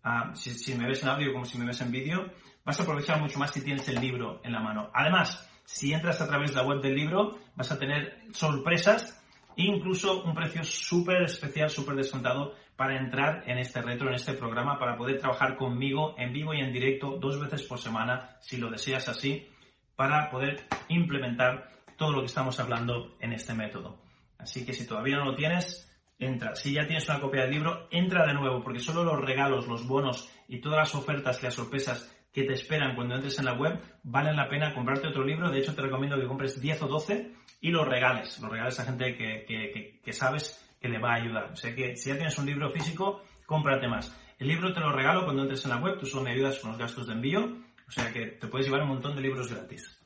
Ah, 0.03 0.31
si, 0.33 0.73
me 0.75 0.87
ves 0.87 1.03
en 1.03 1.09
audio 1.09 1.31
como 1.31 1.45
si 1.45 1.57
me 1.57 1.65
ves 1.65 1.81
en 1.81 1.91
vídeo, 1.91 2.31
vas 2.65 2.79
a 2.79 2.83
aprovechar 2.83 3.19
mucho 3.19 3.37
más 3.37 3.51
si 3.51 3.61
tienes 3.61 3.87
el 3.87 4.01
libro 4.01 4.41
en 4.43 4.51
la 4.51 4.59
mano. 4.59 4.89
Además, 4.93 5.47
si 5.63 5.93
entras 5.93 6.19
a 6.21 6.27
través 6.27 6.51
de 6.51 6.57
la 6.57 6.63
web 6.63 6.81
del 6.81 6.95
libro, 6.95 7.37
vas 7.55 7.71
a 7.71 7.77
tener 7.77 8.23
sorpresas 8.31 9.21
e 9.55 9.63
incluso 9.63 10.23
un 10.23 10.33
precio 10.33 10.63
súper 10.63 11.23
especial, 11.23 11.69
súper 11.69 11.95
descontado 11.95 12.55
para 12.75 12.97
entrar 12.97 13.43
en 13.45 13.59
este 13.59 13.81
reto, 13.81 14.07
en 14.07 14.15
este 14.15 14.33
programa, 14.33 14.79
para 14.79 14.97
poder 14.97 15.19
trabajar 15.19 15.55
conmigo 15.55 16.15
en 16.17 16.33
vivo 16.33 16.53
y 16.53 16.61
en 16.61 16.73
directo 16.73 17.17
dos 17.19 17.39
veces 17.39 17.63
por 17.63 17.79
semana, 17.79 18.37
si 18.41 18.57
lo 18.57 18.71
deseas 18.71 19.07
así, 19.07 19.47
para 19.95 20.31
poder 20.31 20.65
implementar 20.87 21.69
todo 21.95 22.13
lo 22.13 22.21
que 22.21 22.25
estamos 22.25 22.59
hablando 22.59 23.15
en 23.19 23.33
este 23.33 23.53
método. 23.53 24.01
Así 24.39 24.65
que 24.65 24.73
si 24.73 24.87
todavía 24.87 25.17
no 25.17 25.25
lo 25.25 25.35
tienes, 25.35 25.90
entra. 26.21 26.55
Si 26.55 26.71
ya 26.71 26.85
tienes 26.85 27.09
una 27.09 27.19
copia 27.19 27.41
del 27.41 27.51
libro, 27.51 27.87
entra 27.91 28.25
de 28.25 28.33
nuevo, 28.33 28.63
porque 28.63 28.79
solo 28.79 29.03
los 29.03 29.19
regalos, 29.19 29.67
los 29.67 29.87
bonos 29.87 30.29
y 30.47 30.59
todas 30.59 30.79
las 30.79 30.95
ofertas 30.95 31.41
y 31.41 31.45
las 31.45 31.55
sorpresas 31.55 32.15
que 32.31 32.43
te 32.43 32.53
esperan 32.53 32.95
cuando 32.95 33.15
entres 33.15 33.37
en 33.39 33.45
la 33.45 33.53
web 33.53 33.81
valen 34.03 34.35
la 34.35 34.47
pena 34.47 34.73
comprarte 34.73 35.07
otro 35.07 35.25
libro. 35.25 35.49
De 35.49 35.59
hecho, 35.59 35.75
te 35.75 35.81
recomiendo 35.81 36.17
que 36.19 36.27
compres 36.27 36.61
10 36.61 36.83
o 36.83 36.87
12 36.87 37.33
y 37.59 37.71
los 37.71 37.87
regales. 37.87 38.39
Los 38.39 38.51
regales 38.51 38.79
a 38.79 38.85
gente 38.85 39.15
que, 39.15 40.13
sabes 40.13 40.63
que 40.79 40.87
le 40.87 40.99
va 40.99 41.13
a 41.13 41.15
ayudar. 41.15 41.51
O 41.51 41.55
sea 41.55 41.75
que 41.75 41.95
si 41.97 42.09
ya 42.09 42.15
tienes 42.15 42.37
un 42.37 42.45
libro 42.45 42.69
físico, 42.71 43.23
cómprate 43.45 43.87
más. 43.87 44.15
El 44.39 44.47
libro 44.47 44.73
te 44.73 44.79
lo 44.79 44.91
regalo 44.91 45.25
cuando 45.25 45.43
entres 45.43 45.65
en 45.65 45.71
la 45.71 45.77
web, 45.77 45.99
tú 45.99 46.05
solo 46.05 46.23
me 46.23 46.31
ayudas 46.31 46.59
con 46.59 46.71
los 46.71 46.79
gastos 46.79 47.07
de 47.07 47.13
envío. 47.13 47.57
O 47.87 47.91
sea 47.91 48.13
que 48.13 48.27
te 48.27 48.47
puedes 48.47 48.67
llevar 48.67 48.83
un 48.83 48.89
montón 48.89 49.15
de 49.15 49.21
libros 49.21 49.51
gratis. 49.51 49.99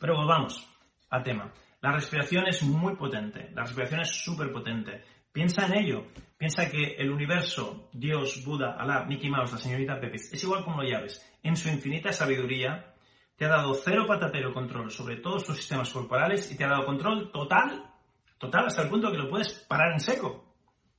Pero 0.00 0.16
volvamos 0.16 0.66
al 1.10 1.22
tema. 1.22 1.52
La 1.82 1.90
respiración 1.90 2.46
es 2.46 2.62
muy 2.62 2.94
potente, 2.94 3.50
la 3.54 3.62
respiración 3.62 4.00
es 4.02 4.08
súper 4.08 4.52
potente. 4.52 5.02
Piensa 5.32 5.66
en 5.66 5.74
ello, 5.74 6.06
piensa 6.38 6.70
que 6.70 6.94
el 6.96 7.10
universo, 7.10 7.90
Dios, 7.92 8.44
Buda, 8.44 8.76
Alá, 8.78 9.04
Mickey 9.04 9.28
Mouse, 9.28 9.50
la 9.50 9.58
señorita 9.58 9.98
Pepis, 9.98 10.32
es 10.32 10.44
igual 10.44 10.62
como 10.62 10.80
lo 10.80 10.88
llaves. 10.88 11.28
En 11.42 11.56
su 11.56 11.68
infinita 11.68 12.12
sabiduría 12.12 12.94
te 13.34 13.46
ha 13.46 13.48
dado 13.48 13.74
cero 13.74 14.04
patatero 14.06 14.54
control 14.54 14.92
sobre 14.92 15.16
todos 15.16 15.42
tus 15.42 15.56
sistemas 15.56 15.90
corporales 15.90 16.52
y 16.52 16.56
te 16.56 16.62
ha 16.62 16.68
dado 16.68 16.86
control 16.86 17.32
total, 17.32 17.90
total 18.38 18.66
hasta 18.66 18.82
el 18.82 18.88
punto 18.88 19.10
que 19.10 19.18
lo 19.18 19.28
puedes 19.28 19.50
parar 19.68 19.92
en 19.92 19.98
seco. 19.98 20.54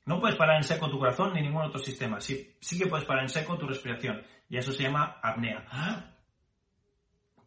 No 0.06 0.20
puedes 0.20 0.36
parar 0.36 0.58
en 0.58 0.64
seco 0.64 0.90
tu 0.90 1.00
corazón 1.00 1.32
ni 1.34 1.42
ningún 1.42 1.62
otro 1.62 1.80
sistema. 1.80 2.20
Sí, 2.20 2.58
sí 2.60 2.78
que 2.78 2.88
puedes 2.88 3.06
parar 3.06 3.24
en 3.24 3.30
seco 3.30 3.58
tu 3.58 3.68
respiración. 3.68 4.22
Y 4.50 4.58
eso 4.58 4.74
se 4.74 4.84
llama 4.84 5.18
apnea. 5.24 5.66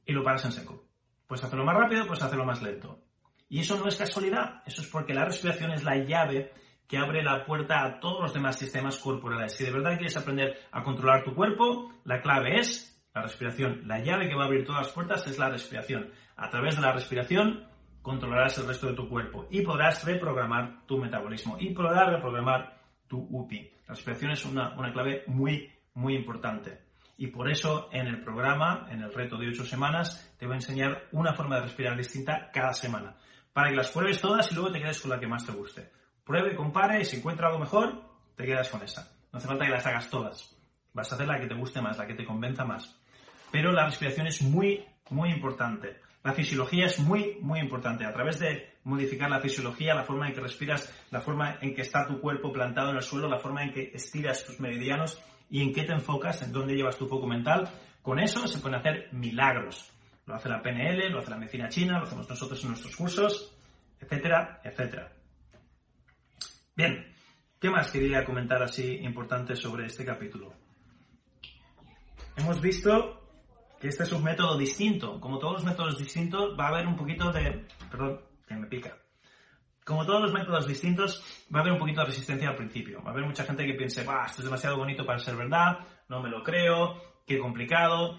Y 0.07 0.13
lo 0.15 0.25
paras 0.25 0.47
en 0.47 0.53
seco. 0.53 0.85
Puedes 1.27 1.45
hacerlo 1.45 1.67
más 1.67 1.77
rápido, 1.77 2.07
puedes 2.07 2.23
hacerlo 2.23 2.47
más 2.47 2.63
lento. 2.63 3.06
Y 3.49 3.61
eso 3.61 3.79
no 3.79 3.87
es 3.89 3.97
casualidad, 3.97 4.63
eso 4.67 4.83
es 4.83 4.89
porque 4.89 5.15
la 5.15 5.25
respiración 5.25 5.71
es 5.71 5.85
la 5.85 5.97
llave 5.97 6.53
que 6.89 6.99
abre 6.99 7.23
la 7.23 7.45
puerta 7.45 7.85
a 7.85 8.01
todos 8.01 8.21
los 8.21 8.35
demás 8.35 8.59
sistemas 8.59 8.99
corporales. 8.99 9.53
Si 9.53 9.65
de 9.65 9.73
verdad 9.73 9.97
quieres 9.97 10.17
aprender 10.17 10.57
a 10.71 10.83
controlar 10.83 11.25
tu 11.25 11.35
cuerpo, 11.35 11.93
la 12.05 12.21
clave 12.21 12.59
es 12.59 13.05
la 13.15 13.23
respiración. 13.23 13.83
La 13.87 14.01
llave 14.01 14.29
que 14.29 14.35
va 14.35 14.45
a 14.45 14.47
abrir 14.47 14.65
todas 14.65 14.87
las 14.87 14.93
puertas 14.93 15.27
es 15.27 15.39
la 15.39 15.49
respiración. 15.49 16.11
A 16.37 16.51
través 16.51 16.77
de 16.77 16.83
la 16.83 16.93
respiración 16.93 17.67
controlarás 18.03 18.59
el 18.59 18.69
resto 18.69 18.89
de 18.89 18.95
tu 18.95 19.09
cuerpo 19.09 19.49
y 19.51 19.63
podrás 19.63 20.05
reprogramar 20.05 20.87
tu 20.87 20.99
metabolismo 20.99 21.57
y 21.59 21.71
podrás 21.71 22.09
reprogramar 22.09 22.79
tu 23.09 23.19
UPI. 23.19 23.71
La 23.89 23.95
respiración 23.95 24.33
es 24.33 24.45
una, 24.45 24.77
una 24.77 24.93
clave 24.93 25.25
muy, 25.27 25.73
muy 25.95 26.15
importante. 26.15 26.83
Y 27.17 27.29
por 27.29 27.51
eso 27.51 27.89
en 27.93 28.07
el 28.07 28.23
programa, 28.23 28.87
en 28.91 29.03
el 29.03 29.13
reto 29.13 29.39
de 29.39 29.49
8 29.49 29.65
semanas, 29.65 30.35
te 30.39 30.47
voy 30.47 30.55
a 30.55 30.59
enseñar 30.59 31.09
una 31.13 31.33
forma 31.33 31.57
de 31.57 31.63
respirar 31.63 31.97
distinta 31.97 32.51
cada 32.53 32.75
semana 32.75 33.17
para 33.57 33.71
que 33.71 33.77
las 33.77 33.91
pruebes 33.91 34.21
todas 34.21 34.53
y 34.53 34.55
luego 34.55 34.71
te 34.71 34.81
quedes 34.81 35.01
con 35.01 35.11
la 35.11 35.19
que 35.19 35.27
más 35.27 35.47
te 35.47 35.53
guste. 35.53 35.91
Pruebe, 36.27 36.55
compare 36.55 37.01
y 37.01 37.07
si 37.07 37.17
encuentra 37.17 37.47
algo 37.47 37.59
mejor, 37.59 38.03
te 38.37 38.45
quedas 38.45 38.69
con 38.69 38.83
esa. 38.83 39.11
No 39.33 39.39
hace 39.39 39.49
falta 39.49 39.65
que 39.65 39.71
las 39.71 39.87
hagas 39.87 40.11
todas. 40.11 40.55
Vas 40.93 41.11
a 41.11 41.15
hacer 41.15 41.27
la 41.27 41.41
que 41.41 41.47
te 41.47 41.55
guste 41.55 41.81
más, 41.81 41.97
la 41.97 42.07
que 42.07 42.13
te 42.13 42.27
convenza 42.27 42.67
más. 42.67 43.01
Pero 43.51 43.73
la 43.73 43.87
respiración 43.87 44.27
es 44.27 44.43
muy, 44.43 44.85
muy 45.09 45.31
importante. 45.31 46.01
La 46.23 46.35
fisiología 46.35 46.85
es 46.85 47.01
muy, 47.01 47.39
muy 47.41 47.59
importante. 47.59 48.05
A 48.05 48.13
través 48.13 48.39
de 48.41 48.75
modificar 48.85 49.31
la 49.31 49.41
fisiología, 49.41 49.95
la 49.95 50.05
forma 50.05 50.29
en 50.29 50.35
que 50.35 50.43
respiras, 50.43 50.95
la 51.11 51.23
forma 51.23 51.57
en 51.63 51.75
que 51.75 51.81
está 51.81 52.07
tu 52.07 52.21
cuerpo 52.21 52.53
plantado 52.53 52.91
en 52.91 52.97
el 52.97 53.03
suelo, 53.03 53.27
la 53.27 53.39
forma 53.39 53.65
en 53.65 53.73
que 53.73 53.91
estiras 53.95 54.45
tus 54.45 54.61
meridianos 54.61 55.19
y 55.49 55.63
en 55.63 55.73
qué 55.73 55.85
te 55.85 55.95
enfocas, 55.95 56.43
en 56.43 56.53
dónde 56.53 56.75
llevas 56.75 56.99
tu 56.99 57.09
foco 57.09 57.27
mental, 57.27 57.71
con 58.03 58.19
eso 58.19 58.47
se 58.49 58.59
pueden 58.59 58.81
hacer 58.81 59.09
milagros. 59.13 59.96
Lo 60.27 60.35
hace 60.35 60.49
la 60.49 60.61
PNL, 60.61 61.09
lo 61.13 61.21
hace 61.21 61.31
la 61.31 61.37
medicina 61.37 61.69
china, 61.69 62.01
lo 62.01 62.07
hacemos 62.07 62.29
nosotros 62.29 62.61
en 62.65 62.71
nuestros 62.71 62.97
cursos, 62.97 63.57
etcétera, 64.01 64.61
etcétera. 64.65 65.13
Bien, 66.75 67.15
¿qué 67.61 67.71
más 67.71 67.93
quería 67.93 68.25
comentar 68.25 68.61
así 68.61 68.97
importante 69.03 69.55
sobre 69.55 69.87
este 69.87 70.05
capítulo? 70.05 70.53
Hemos 72.37 72.61
visto 72.61 73.23
que 73.81 73.87
este 73.87 74.03
es 74.03 74.13
un 74.13 74.25
método 74.25 74.59
distinto. 74.59 75.21
Como 75.21 75.39
todos 75.39 75.55
los 75.55 75.65
métodos 75.65 75.97
distintos, 75.97 76.59
va 76.59 76.67
a 76.67 76.69
haber 76.69 76.89
un 76.89 76.97
poquito 76.97 77.31
de... 77.31 77.65
Perdón, 77.89 78.21
que 78.49 78.57
me 78.57 78.67
pica. 78.67 78.97
Como 79.85 80.05
todos 80.05 80.23
los 80.23 80.33
métodos 80.33 80.67
distintos, 80.67 81.23
va 81.55 81.61
a 81.61 81.63
haber 81.63 81.73
un 81.73 81.79
poquito 81.79 82.01
de 82.01 82.09
resistencia 82.09 82.49
al 82.49 82.57
principio. 82.57 83.01
Va 83.01 83.11
a 83.11 83.13
haber 83.13 83.25
mucha 83.25 83.45
gente 83.45 83.65
que 83.65 83.75
piense, 83.75 84.03
bah, 84.03 84.25
esto 84.27 84.43
es 84.43 84.47
demasiado 84.47 84.77
bonito 84.77 85.07
para 85.07 85.21
ser 85.21 85.37
verdad, 85.37 85.79
no 86.09 86.21
me 86.21 86.29
lo 86.29 86.43
creo, 86.43 87.01
qué 87.25 87.39
complicado 87.39 88.19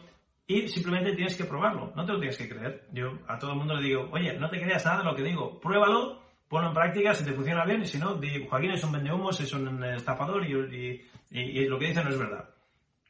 y 0.50 0.70
simplemente 0.70 1.14
tienes 1.14 1.36
que 1.36 1.44
probarlo, 1.44 1.92
no 1.94 2.06
te 2.06 2.14
lo 2.14 2.20
tienes 2.20 2.38
que 2.38 2.48
creer. 2.48 2.88
Yo 2.94 3.20
a 3.28 3.38
todo 3.38 3.52
el 3.52 3.58
mundo 3.58 3.76
le 3.76 3.86
digo, 3.86 4.08
oye, 4.12 4.34
no 4.40 4.50
te 4.50 4.62
creas 4.62 4.86
nada 4.86 5.00
de 5.00 5.04
lo 5.04 5.14
que 5.14 5.24
digo, 5.24 5.60
pruébalo, 5.60 6.22
ponlo 6.48 6.70
en 6.70 6.74
práctica, 6.74 7.14
si 7.14 7.26
te 7.26 7.34
funciona 7.34 7.66
bien, 7.66 7.82
y 7.82 7.86
si 7.86 7.98
no, 7.98 8.16
di, 8.16 8.48
Joaquín 8.48 8.72
es 8.72 8.84
un 8.84 8.94
vendehumos, 8.94 9.42
es 9.42 9.52
un 9.52 9.84
estafador 9.84 10.46
y, 10.46 10.54
lo 11.68 11.78
que 11.78 11.88
dice 11.88 12.02
no 12.02 12.10
es 12.10 12.18
verdad. 12.18 12.50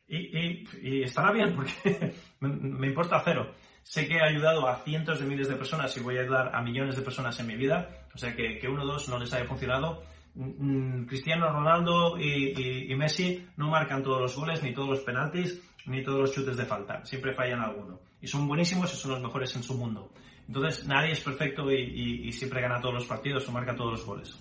Y, 0.07 1.03
estará 1.03 1.31
bien, 1.31 1.53
porque 1.53 2.15
me, 2.39 2.87
importa 2.87 3.21
cero. 3.23 3.53
Sé 3.83 4.07
que 4.07 4.15
he 4.15 4.21
ayudado 4.21 4.67
a 4.67 4.77
cientos 4.77 5.19
de 5.19 5.27
miles 5.27 5.47
de 5.47 5.55
personas 5.55 5.95
y 5.95 5.99
voy 5.99 6.17
a 6.17 6.21
ayudar 6.21 6.55
a 6.55 6.61
millones 6.63 6.95
de 6.95 7.03
personas 7.03 7.39
en 7.39 7.47
mi 7.47 7.55
vida, 7.55 8.07
o 8.15 8.17
sea 8.17 8.35
que, 8.35 8.57
que 8.57 8.67
uno 8.67 8.81
o 8.81 8.87
dos 8.87 9.07
no 9.09 9.19
les 9.19 9.31
haya 9.31 9.45
funcionado. 9.45 10.03
Mm, 10.33 11.05
Cristiano 11.05 11.51
Ronaldo 11.51 12.19
y 12.19 12.93
Messi 12.95 13.47
no 13.57 13.69
marcan 13.69 14.01
todos 14.01 14.21
los 14.21 14.35
goles 14.35 14.63
ni 14.63 14.73
todos 14.73 14.89
los 14.89 14.99
penaltis, 15.01 15.61
ni 15.87 16.03
todos 16.03 16.19
los 16.19 16.31
chutes 16.33 16.57
de 16.57 16.65
falta, 16.65 17.03
siempre 17.05 17.33
fallan 17.33 17.61
alguno. 17.61 17.99
Y 18.21 18.27
son 18.27 18.47
buenísimos 18.47 18.93
y 18.93 18.97
son 18.97 19.11
los 19.11 19.21
mejores 19.21 19.55
en 19.55 19.63
su 19.63 19.75
mundo. 19.75 20.11
Entonces 20.47 20.85
nadie 20.85 21.11
es 21.11 21.21
perfecto 21.21 21.71
y, 21.71 22.31
siempre 22.31 22.61
gana 22.61 22.79
todos 22.79 22.95
los 22.95 23.05
partidos 23.05 23.47
o 23.47 23.51
marca 23.51 23.75
todos 23.75 23.91
los 23.91 24.05
goles. 24.05 24.39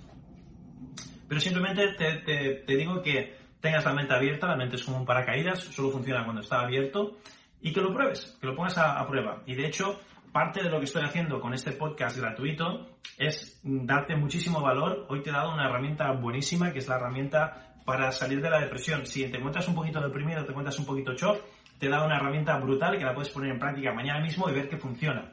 Pero 1.28 1.40
simplemente 1.40 1.94
te, 1.94 2.76
digo 2.76 3.02
que 3.02 3.36
tengas 3.60 3.84
la 3.84 3.94
mente 3.94 4.14
abierta, 4.14 4.46
la 4.46 4.56
mente 4.56 4.76
es 4.76 4.84
como 4.84 4.98
un 4.98 5.06
paracaídas, 5.06 5.60
solo 5.60 5.90
funciona 5.90 6.24
cuando 6.24 6.42
está 6.42 6.60
abierto, 6.60 7.18
y 7.60 7.72
que 7.72 7.80
lo 7.80 7.92
pruebes, 7.92 8.36
que 8.40 8.46
lo 8.46 8.54
pongas 8.54 8.78
a, 8.78 9.00
a 9.00 9.06
prueba. 9.08 9.42
Y 9.46 9.54
de 9.54 9.66
hecho, 9.66 10.00
parte 10.32 10.62
de 10.62 10.70
lo 10.70 10.78
que 10.78 10.84
estoy 10.84 11.02
haciendo 11.02 11.40
con 11.40 11.54
este 11.54 11.72
podcast 11.72 12.16
gratuito 12.18 12.98
es 13.18 13.60
darte 13.64 14.14
muchísimo 14.14 14.60
valor. 14.60 15.06
Hoy 15.08 15.22
te 15.22 15.30
he 15.30 15.32
dado 15.32 15.52
una 15.52 15.66
herramienta 15.66 16.12
buenísima, 16.12 16.72
que 16.72 16.78
es 16.78 16.88
la 16.88 16.96
herramienta 16.96 17.65
para 17.86 18.10
salir 18.12 18.42
de 18.42 18.50
la 18.50 18.60
depresión. 18.60 19.06
Si 19.06 19.26
te 19.30 19.38
encuentras 19.38 19.66
un 19.68 19.76
poquito 19.76 20.00
deprimido, 20.00 20.44
te 20.44 20.50
encuentras 20.50 20.78
un 20.78 20.84
poquito 20.84 21.14
chof, 21.14 21.40
te 21.78 21.88
da 21.88 22.04
una 22.04 22.16
herramienta 22.16 22.58
brutal 22.58 22.98
que 22.98 23.04
la 23.04 23.14
puedes 23.14 23.32
poner 23.32 23.52
en 23.52 23.60
práctica 23.60 23.94
mañana 23.94 24.20
mismo 24.20 24.50
y 24.50 24.52
ver 24.52 24.68
que 24.68 24.76
funciona. 24.76 25.32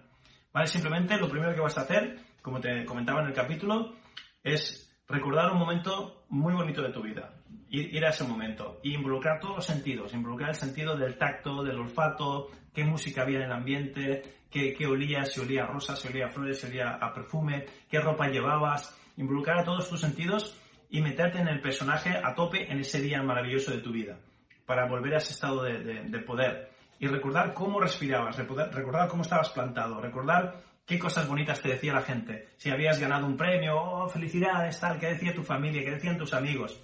¿Vale? 0.54 0.68
Simplemente 0.68 1.18
lo 1.18 1.28
primero 1.28 1.54
que 1.54 1.60
vas 1.60 1.78
a 1.80 1.82
hacer, 1.82 2.20
como 2.42 2.62
te 2.62 2.86
comentaba 2.86 3.22
en 3.22 3.28
el 3.28 3.34
capítulo, 3.34 3.96
es 4.44 4.96
recordar 5.08 5.52
un 5.52 5.58
momento 5.58 6.26
muy 6.30 6.54
bonito 6.54 6.84
de 6.84 6.90
tu 6.90 7.02
vida. 7.02 7.34
Ir, 7.70 8.06
a 8.06 8.10
ese 8.10 8.24
momento 8.24 8.80
y 8.84 8.94
involucrar 8.94 9.40
todos 9.40 9.56
los 9.56 9.66
sentidos, 9.66 10.14
involucrar 10.14 10.50
el 10.50 10.56
sentido 10.56 10.96
del 10.96 11.18
tacto, 11.18 11.64
del 11.64 11.80
olfato, 11.80 12.52
qué 12.72 12.84
música 12.84 13.24
había 13.24 13.40
en 13.40 13.46
el 13.46 13.52
ambiente, 13.52 14.22
qué, 14.52 14.76
qué 14.76 14.86
olía, 14.86 15.26
si 15.26 15.40
olía 15.40 15.64
a 15.64 15.68
rosas, 15.68 16.00
si 16.00 16.08
olía 16.08 16.28
a 16.28 16.30
flores, 16.30 16.60
si 16.60 16.68
olía 16.68 17.00
a 17.02 17.12
perfume, 17.12 17.66
qué 17.90 18.00
ropa 18.00 18.28
llevabas, 18.28 18.96
involucrar 19.18 19.58
a 19.58 19.64
todos 19.64 19.90
tus 19.90 20.02
sentidos 20.02 20.56
y 20.94 21.02
meterte 21.02 21.40
en 21.40 21.48
el 21.48 21.60
personaje 21.60 22.22
a 22.24 22.36
tope 22.36 22.72
en 22.72 22.80
ese 22.80 23.02
día 23.02 23.24
maravilloso 23.24 23.72
de 23.72 23.80
tu 23.80 23.92
vida, 23.92 24.20
para 24.64 24.88
volver 24.88 25.16
a 25.16 25.18
ese 25.18 25.34
estado 25.34 25.64
de, 25.64 26.20
poder. 26.20 26.70
Y 27.00 27.08
recordar 27.08 27.52
cómo 27.56 27.80
respirabas, 27.80 28.38
recordar 28.38 29.08
cómo 29.08 29.24
estabas 29.24 29.50
plantado, 29.50 30.00
recordar 30.00 30.56
qué 30.86 31.00
cosas 31.00 31.28
bonitas 31.28 31.60
te 31.64 31.70
decía 31.70 31.94
la 31.94 32.04
gente, 32.04 32.50
si 32.58 32.70
habías 32.70 33.00
ganado 33.00 33.26
un 33.26 33.36
premio, 33.36 33.76
oh, 33.76 34.08
felicidades, 34.08 34.80
tal, 34.80 35.00
qué 35.00 35.08
decía 35.08 35.34
tu 35.34 35.42
familia, 35.42 35.84
qué 35.84 35.90
decían 35.90 36.16
tus 36.16 36.32
amigos. 36.32 36.80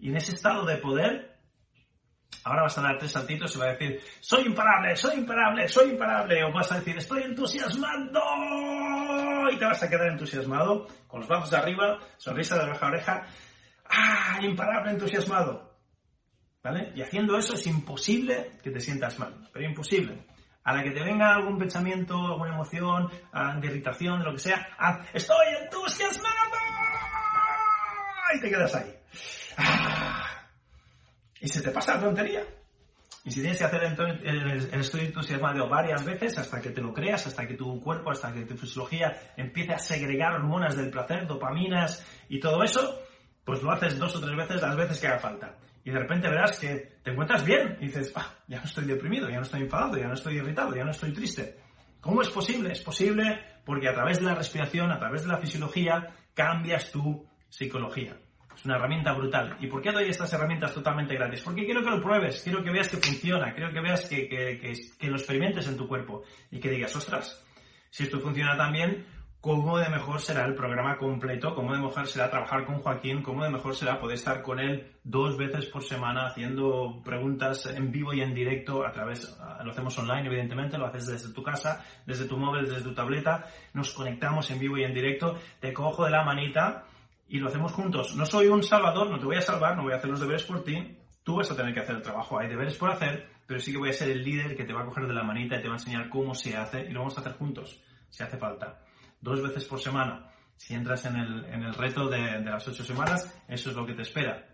Y 0.00 0.10
en 0.10 0.16
ese 0.18 0.36
estado 0.36 0.64
de 0.64 0.76
poder, 0.76 1.36
ahora 2.44 2.62
vas 2.62 2.78
a 2.78 2.82
dar 2.82 2.96
tres 2.96 3.10
saltitos 3.10 3.56
y 3.56 3.58
vas 3.58 3.68
a 3.70 3.72
decir, 3.72 4.00
soy 4.20 4.46
imparable, 4.46 4.94
soy 4.94 5.16
imparable, 5.16 5.66
soy 5.66 5.90
imparable, 5.90 6.44
o 6.44 6.52
vas 6.52 6.70
a 6.70 6.76
decir, 6.78 6.96
estoy 6.96 7.24
entusiasmando, 7.24 8.22
y 9.50 9.56
te 9.56 9.64
vas 9.64 9.82
a 9.82 9.90
quedar 9.90 10.06
entusiasmado, 10.06 10.86
con 11.08 11.18
los 11.18 11.28
brazos 11.28 11.52
arriba, 11.54 11.98
sonrisa 12.18 12.56
de 12.56 12.70
oreja 12.70 12.86
a 12.86 12.88
oreja, 12.88 13.26
¡ah! 13.90 14.38
Imparable, 14.42 14.92
entusiasmado. 14.92 15.76
¿Vale? 16.62 16.92
Y 16.94 17.02
haciendo 17.02 17.38
eso 17.38 17.54
es 17.54 17.66
imposible 17.66 18.58
que 18.62 18.70
te 18.70 18.80
sientas 18.80 19.18
mal, 19.18 19.48
pero 19.52 19.64
imposible. 19.64 20.26
A 20.64 20.74
la 20.74 20.82
que 20.82 20.90
te 20.90 21.02
venga 21.02 21.34
algún 21.34 21.58
pensamiento, 21.58 22.14
alguna 22.14 22.54
emoción, 22.54 23.08
ah, 23.32 23.56
de 23.58 23.66
irritación, 23.68 24.18
de 24.18 24.24
lo 24.26 24.32
que 24.32 24.40
sea, 24.40 24.68
¡estoy 25.14 25.46
entusiasmado! 25.62 26.34
Y 28.34 28.40
te 28.40 28.50
quedas 28.50 28.74
ahí. 28.74 28.94
¡Ah! 29.56 30.46
Y 31.40 31.48
se 31.48 31.62
te 31.62 31.70
pasa 31.70 31.94
la 31.94 32.00
tontería. 32.00 32.44
Y 33.24 33.30
si 33.30 33.40
tienes 33.40 33.58
que 33.58 33.64
hacer 33.64 33.82
el, 33.82 34.80
estudio 34.80 35.04
entusiasmado 35.04 35.68
varias 35.68 36.04
veces 36.04 36.38
hasta 36.38 36.62
que 36.62 36.70
te 36.70 36.80
lo 36.80 36.94
creas, 36.94 37.26
hasta 37.26 37.46
que 37.46 37.54
tu 37.54 37.80
cuerpo, 37.80 38.10
hasta 38.10 38.32
que 38.32 38.46
tu 38.46 38.56
fisiología 38.56 39.32
empiece 39.36 39.74
a 39.74 39.78
segregar 39.78 40.34
hormonas 40.34 40.76
del 40.76 40.90
placer, 40.90 41.26
dopaminas 41.26 42.04
y 42.28 42.40
todo 42.40 42.62
eso, 42.62 43.00
pues 43.48 43.62
lo 43.62 43.70
haces 43.70 43.98
dos 43.98 44.14
o 44.14 44.20
tres 44.20 44.36
veces 44.36 44.60
las 44.60 44.76
veces 44.76 45.00
que 45.00 45.06
haga 45.06 45.20
falta. 45.20 45.56
Y 45.82 45.90
de 45.90 45.98
repente 45.98 46.28
verás 46.28 46.60
que 46.60 46.98
te 47.02 47.12
encuentras 47.12 47.42
bien 47.46 47.78
y 47.80 47.86
dices, 47.86 48.12
ah, 48.14 48.34
ya 48.46 48.58
no 48.58 48.64
estoy 48.64 48.84
deprimido, 48.84 49.26
ya 49.30 49.36
no 49.36 49.42
estoy 49.42 49.62
enfadado, 49.62 49.96
ya 49.96 50.06
no 50.06 50.12
estoy 50.12 50.36
irritado, 50.36 50.76
ya 50.76 50.84
no 50.84 50.90
estoy 50.90 51.14
triste. 51.14 51.56
¿Cómo 51.98 52.20
es 52.20 52.28
posible? 52.28 52.72
Es 52.72 52.82
posible 52.82 53.40
porque 53.64 53.88
a 53.88 53.94
través 53.94 54.18
de 54.18 54.26
la 54.26 54.34
respiración, 54.34 54.92
a 54.92 54.98
través 54.98 55.22
de 55.22 55.28
la 55.28 55.38
fisiología, 55.38 56.08
cambias 56.34 56.92
tu 56.92 57.26
psicología. 57.48 58.18
Es 58.54 58.66
una 58.66 58.76
herramienta 58.76 59.14
brutal. 59.14 59.56
¿Y 59.60 59.66
por 59.66 59.80
qué 59.80 59.92
doy 59.92 60.10
estas 60.10 60.30
herramientas 60.34 60.74
totalmente 60.74 61.14
gratis? 61.14 61.40
Porque 61.40 61.64
quiero 61.64 61.82
que 61.82 61.88
lo 61.88 62.02
pruebes, 62.02 62.42
quiero 62.42 62.62
que 62.62 62.70
veas 62.70 62.88
que 62.88 62.98
funciona, 62.98 63.54
quiero 63.54 63.72
que 63.72 63.80
veas 63.80 64.06
que, 64.10 64.28
que, 64.28 65.06
lo 65.08 65.16
experimentes 65.16 65.66
en 65.66 65.78
tu 65.78 65.88
cuerpo 65.88 66.22
y 66.50 66.60
que 66.60 66.68
digas, 66.68 66.94
ostras, 66.94 67.42
si 67.88 68.02
esto 68.02 68.20
funciona 68.20 68.58
tan 68.58 68.74
bien, 68.74 69.06
¿cómo 69.40 69.78
de 69.78 69.88
mejor 69.88 70.20
será 70.20 70.44
el 70.46 70.54
programa 70.54 70.96
completo? 70.96 71.54
¿Cómo 71.54 71.72
de 71.72 71.80
mejor 71.80 72.06
será 72.06 72.28
trabajar 72.30 72.64
con 72.64 72.80
Joaquín? 72.80 73.22
¿Cómo 73.22 73.44
de 73.44 73.50
mejor 73.50 73.74
será 73.74 73.98
poder 74.00 74.16
estar 74.16 74.42
con 74.42 74.58
él 74.58 74.92
dos 75.04 75.36
veces 75.36 75.66
por 75.66 75.84
semana 75.84 76.26
haciendo 76.26 77.00
preguntas 77.04 77.66
en 77.66 77.90
vivo 77.92 78.12
y 78.12 78.20
en 78.20 78.34
directo 78.34 78.86
a 78.86 78.92
través, 78.92 79.38
lo 79.64 79.70
hacemos 79.70 79.96
online 79.98 80.26
evidentemente, 80.26 80.76
lo 80.76 80.86
haces 80.86 81.06
desde 81.06 81.32
tu 81.32 81.42
casa, 81.42 81.84
desde 82.04 82.26
tu 82.26 82.36
móvil, 82.36 82.66
desde 82.66 82.82
tu 82.82 82.94
tableta, 82.94 83.46
nos 83.72 83.92
conectamos 83.92 84.50
en 84.50 84.58
vivo 84.58 84.76
y 84.76 84.84
en 84.84 84.92
directo, 84.92 85.36
te 85.60 85.72
cojo 85.72 86.04
de 86.04 86.10
la 86.10 86.24
manita 86.24 86.84
y 87.28 87.38
lo 87.38 87.48
hacemos 87.48 87.72
juntos. 87.72 88.16
No 88.16 88.26
soy 88.26 88.48
un 88.48 88.62
salvador, 88.62 89.10
no 89.10 89.18
te 89.18 89.26
voy 89.26 89.36
a 89.36 89.42
salvar, 89.42 89.76
no 89.76 89.84
voy 89.84 89.92
a 89.92 89.96
hacer 89.96 90.10
los 90.10 90.20
deberes 90.20 90.42
por 90.42 90.64
ti, 90.64 90.98
tú 91.22 91.36
vas 91.36 91.50
a 91.50 91.56
tener 91.56 91.72
que 91.72 91.80
hacer 91.80 91.96
el 91.96 92.02
trabajo, 92.02 92.38
hay 92.38 92.48
deberes 92.48 92.76
por 92.76 92.90
hacer, 92.90 93.28
pero 93.46 93.60
sí 93.60 93.72
que 93.72 93.78
voy 93.78 93.90
a 93.90 93.94
ser 93.94 94.10
el 94.10 94.24
líder 94.24 94.56
que 94.56 94.64
te 94.64 94.72
va 94.72 94.82
a 94.82 94.84
coger 94.84 95.06
de 95.06 95.14
la 95.14 95.22
manita 95.22 95.56
y 95.56 95.62
te 95.62 95.68
va 95.68 95.74
a 95.74 95.78
enseñar 95.78 96.08
cómo 96.08 96.34
se 96.34 96.56
hace 96.56 96.82
y 96.82 96.90
lo 96.90 97.00
vamos 97.00 97.16
a 97.16 97.20
hacer 97.20 97.32
juntos, 97.34 97.80
si 98.10 98.22
hace 98.22 98.36
falta. 98.36 98.80
Dos 99.20 99.42
veces 99.42 99.64
por 99.64 99.80
semana. 99.80 100.30
Si 100.56 100.74
entras 100.74 101.04
en 101.06 101.16
el, 101.16 101.44
en 101.46 101.62
el 101.62 101.74
reto 101.74 102.08
de, 102.08 102.20
de 102.20 102.50
las 102.50 102.66
ocho 102.66 102.84
semanas, 102.84 103.32
eso 103.46 103.70
es 103.70 103.76
lo 103.76 103.86
que 103.86 103.94
te 103.94 104.02
espera. 104.02 104.44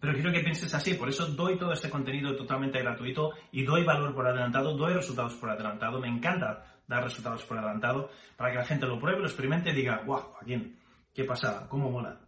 Pero 0.00 0.14
quiero 0.14 0.32
que 0.32 0.40
pienses 0.40 0.72
así, 0.74 0.94
por 0.94 1.08
eso 1.08 1.26
doy 1.26 1.58
todo 1.58 1.72
este 1.72 1.90
contenido 1.90 2.34
totalmente 2.34 2.80
gratuito 2.80 3.32
y 3.52 3.64
doy 3.64 3.84
valor 3.84 4.14
por 4.14 4.26
adelantado, 4.26 4.74
doy 4.74 4.94
resultados 4.94 5.34
por 5.34 5.50
adelantado, 5.50 6.00
me 6.00 6.08
encanta 6.08 6.80
dar 6.88 7.04
resultados 7.04 7.44
por 7.44 7.58
adelantado 7.58 8.10
para 8.36 8.50
que 8.50 8.58
la 8.58 8.64
gente 8.64 8.86
lo 8.86 8.98
pruebe, 8.98 9.20
lo 9.20 9.26
experimente 9.26 9.70
y 9.70 9.74
diga, 9.74 10.02
wow, 10.06 10.32
quién 10.44 10.80
¿Qué 11.14 11.24
pasaba? 11.24 11.68
¿Cómo 11.68 11.90
mola? 11.90 12.20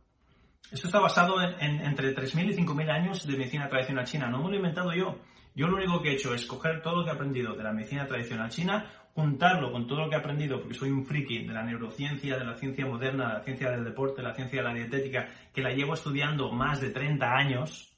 Esto 0.70 0.88
está 0.88 0.98
basado 0.98 1.40
en, 1.40 1.80
entre 1.80 2.14
3.000 2.14 2.50
y 2.50 2.56
5.000 2.56 2.90
años 2.90 3.26
de 3.26 3.36
medicina 3.36 3.68
tradicional 3.68 4.06
china. 4.06 4.28
No 4.28 4.38
me 4.38 4.48
lo 4.48 4.54
he 4.54 4.56
inventado 4.56 4.92
yo. 4.92 5.18
Yo 5.54 5.68
lo 5.68 5.76
único 5.76 6.00
que 6.00 6.10
he 6.10 6.14
hecho 6.14 6.34
es 6.34 6.46
coger 6.46 6.82
todo 6.82 6.96
lo 6.96 7.04
que 7.04 7.10
he 7.10 7.14
aprendido 7.14 7.54
de 7.54 7.62
la 7.62 7.72
medicina 7.72 8.06
tradicional 8.06 8.48
china, 8.48 8.90
juntarlo 9.14 9.70
con 9.72 9.86
todo 9.86 10.00
lo 10.00 10.08
que 10.08 10.16
he 10.16 10.18
aprendido, 10.18 10.60
porque 10.60 10.74
soy 10.74 10.90
un 10.90 11.04
friki 11.04 11.46
de 11.46 11.52
la 11.52 11.62
neurociencia, 11.62 12.38
de 12.38 12.44
la 12.44 12.54
ciencia 12.54 12.86
moderna, 12.86 13.28
de 13.28 13.34
la 13.34 13.44
ciencia 13.44 13.70
del 13.70 13.84
deporte, 13.84 14.22
de 14.22 14.28
la 14.28 14.34
ciencia 14.34 14.62
de 14.62 14.68
la 14.68 14.74
dietética, 14.74 15.28
que 15.52 15.62
la 15.62 15.72
llevo 15.72 15.94
estudiando 15.94 16.50
más 16.50 16.80
de 16.80 16.90
30 16.90 17.26
años. 17.26 17.94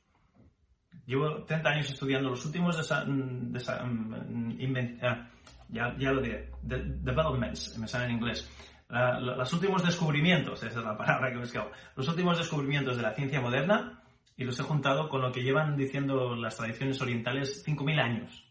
Llevo 1.07 1.44
30 1.44 1.68
años 1.68 1.90
estudiando 1.90 2.31
los 2.31 2.44
últimos 2.44 2.77
mm, 3.07 3.53
mm, 3.53 4.98
ah, 5.03 5.31
ya, 5.68 5.96
ya, 5.98 6.12
lo 6.12 6.20
diré, 6.20 6.50
developments, 6.62 7.79
me 7.79 7.87
sale 7.87 8.07
en 8.07 8.12
inglés 8.12 8.50
los 8.88 9.53
últimos 9.53 9.85
descubrimientos, 9.85 10.62
esa 10.62 10.79
es 10.79 10.85
la 10.85 10.96
palabra 10.96 11.31
que 11.31 11.37
he 11.37 11.40
buscado, 11.40 11.70
los 11.96 12.09
últimos 12.09 12.38
descubrimientos 12.38 12.96
de 12.96 13.03
la 13.03 13.12
ciencia 13.12 13.40
moderna 13.40 14.03
y 14.37 14.44
los 14.44 14.59
he 14.59 14.62
juntado 14.62 15.09
con 15.09 15.22
lo 15.22 15.33
que 15.33 15.42
llevan 15.42 15.77
diciendo 15.77 16.35
las 16.37 16.57
tradiciones 16.57 17.00
orientales 17.00 17.64
5.000 17.66 18.00
años. 18.00 18.44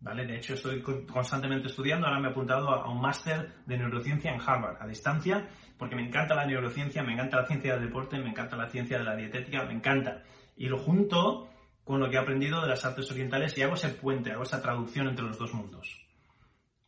¿Vale? 0.00 0.26
De 0.26 0.36
hecho, 0.36 0.54
estoy 0.54 0.80
constantemente 0.80 1.66
estudiando, 1.66 2.06
ahora 2.06 2.20
me 2.20 2.28
he 2.28 2.30
apuntado 2.30 2.70
a 2.70 2.88
un 2.88 3.00
máster 3.00 3.54
de 3.66 3.78
neurociencia 3.78 4.32
en 4.32 4.40
Harvard, 4.40 4.80
a 4.80 4.86
distancia, 4.86 5.48
porque 5.76 5.96
me 5.96 6.06
encanta 6.06 6.34
la 6.34 6.46
neurociencia, 6.46 7.02
me 7.02 7.14
encanta 7.14 7.40
la 7.40 7.46
ciencia 7.46 7.74
del 7.74 7.86
deporte, 7.86 8.18
me 8.18 8.30
encanta 8.30 8.56
la 8.56 8.68
ciencia 8.68 8.98
de 8.98 9.04
la 9.04 9.16
dietética, 9.16 9.64
me 9.64 9.74
encanta. 9.74 10.22
Y 10.56 10.68
lo 10.68 10.78
junto 10.78 11.48
con 11.82 12.00
lo 12.00 12.08
que 12.08 12.16
he 12.16 12.20
aprendido 12.20 12.60
de 12.60 12.68
las 12.68 12.84
artes 12.84 13.10
orientales 13.10 13.56
y 13.56 13.62
hago 13.62 13.74
ese 13.74 13.88
puente, 13.88 14.30
hago 14.30 14.42
esa 14.42 14.62
traducción 14.62 15.08
entre 15.08 15.24
los 15.24 15.38
dos 15.38 15.52
mundos. 15.54 16.06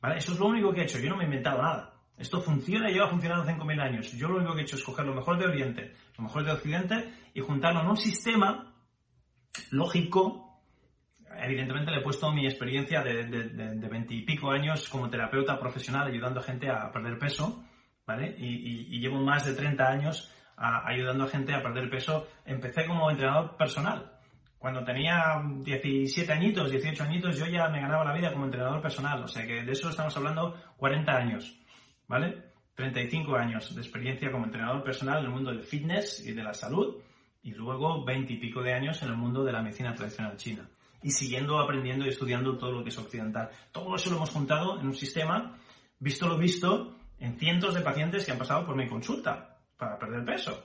¿Vale? 0.01 0.19
Eso 0.19 0.33
es 0.33 0.39
lo 0.39 0.47
único 0.47 0.73
que 0.73 0.81
he 0.81 0.85
hecho, 0.85 0.99
yo 0.99 1.11
no 1.11 1.17
me 1.17 1.23
he 1.25 1.27
inventado 1.27 1.63
nada. 1.63 1.95
Esto 2.21 2.43
funciona 2.43 2.91
y 2.91 2.93
lleva 2.93 3.09
funcionando 3.09 3.51
5.000 3.51 3.81
años. 3.81 4.13
Yo 4.13 4.29
lo 4.29 4.37
único 4.37 4.53
que 4.53 4.61
he 4.61 4.65
hecho 4.65 4.77
es 4.77 4.85
coger 4.85 5.07
lo 5.07 5.15
mejor 5.15 5.39
de 5.39 5.47
Oriente, 5.47 5.95
lo 6.19 6.25
mejor 6.25 6.45
de 6.45 6.53
Occidente 6.53 7.15
y 7.33 7.41
juntarlo 7.41 7.81
en 7.81 7.89
un 7.89 7.97
sistema 7.97 8.75
lógico. 9.71 10.50
Evidentemente 11.43 11.91
le 11.91 11.99
he 11.99 12.03
puesto 12.03 12.33
mi 12.33 12.47
experiencia 12.47 13.03
de, 13.03 13.25
de, 13.25 14.07
y 14.11 14.23
pico 14.23 14.51
años 14.51 14.89
como 14.89 15.09
terapeuta 15.09 15.59
profesional 15.59 16.09
ayudando 16.09 16.41
a 16.41 16.43
gente 16.43 16.69
a 16.69 16.91
perder 16.91 17.19
peso, 17.19 17.65
¿vale? 18.07 18.35
Y, 18.39 19.01
llevo 19.01 19.21
más 19.21 19.47
de 19.47 19.55
30 19.55 19.89
años 19.89 20.33
ayudando 20.57 21.25
a 21.25 21.29
gente 21.29 21.55
a 21.55 21.63
perder 21.63 21.89
peso. 21.89 22.29
Empecé 22.45 22.87
como 22.87 23.11
entrenador 23.11 23.57
personal. 23.57 24.13
Cuando 24.59 24.85
tenía 24.85 25.43
17 25.65 26.31
añitos, 26.33 26.71
18 26.71 27.03
añitos, 27.03 27.39
yo 27.39 27.47
ya 27.47 27.69
me 27.69 27.81
ganaba 27.81 28.05
la 28.05 28.13
vida 28.13 28.31
como 28.31 28.45
entrenador 28.45 28.83
personal. 28.83 29.23
O 29.25 29.29
sea 29.29 29.47
que 29.47 29.63
de 29.63 29.73
eso 29.73 29.89
estamos 29.89 30.15
hablando 30.17 30.55
40 30.77 31.13
años. 31.13 31.61
¿vale? 32.11 32.43
35 32.75 33.37
años 33.37 33.73
de 33.73 33.81
experiencia 33.81 34.33
como 34.33 34.47
entrenador 34.47 34.83
personal 34.83 35.21
en 35.21 35.27
el 35.27 35.31
mundo 35.31 35.51
del 35.51 35.63
fitness 35.63 36.27
y 36.27 36.33
de 36.33 36.43
la 36.43 36.53
salud 36.53 36.97
y 37.43 37.53
luego 37.53 38.05
20 38.05 38.33
y 38.33 38.37
pico 38.39 38.63
de 38.63 38.75
años 38.75 39.01
en 39.03 39.11
el 39.11 39.17
mundo 39.17 39.45
de 39.45 39.53
la 39.53 39.63
medicina 39.63 39.95
tradicional 39.95 40.37
china. 40.37 40.69
Y 41.03 41.11
siguiendo 41.11 41.59
aprendiendo 41.59 42.05
y 42.05 42.11
estudiando 42.11 42.57
todo 42.59 42.73
lo 42.73 42.83
que 42.83 42.91
es 42.91 42.99
occidental. 42.99 43.51
Todo 43.73 43.97
eso 43.97 44.11
lo 44.11 44.17
hemos 44.17 44.31
juntado 44.31 44.79
en 44.81 44.87
un 44.87 44.95
sistema, 44.95 45.59
visto 45.99 46.29
lo 46.29 46.37
visto, 46.37 46.97
en 47.19 47.39
cientos 47.39 47.75
de 47.75 47.81
pacientes 47.81 48.25
que 48.25 48.33
han 48.33 48.39
pasado 48.39 48.67
por 48.67 48.77
mi 48.77 48.89
consulta 48.89 49.59
para 49.77 49.99
perder 49.99 50.25
peso. 50.25 50.65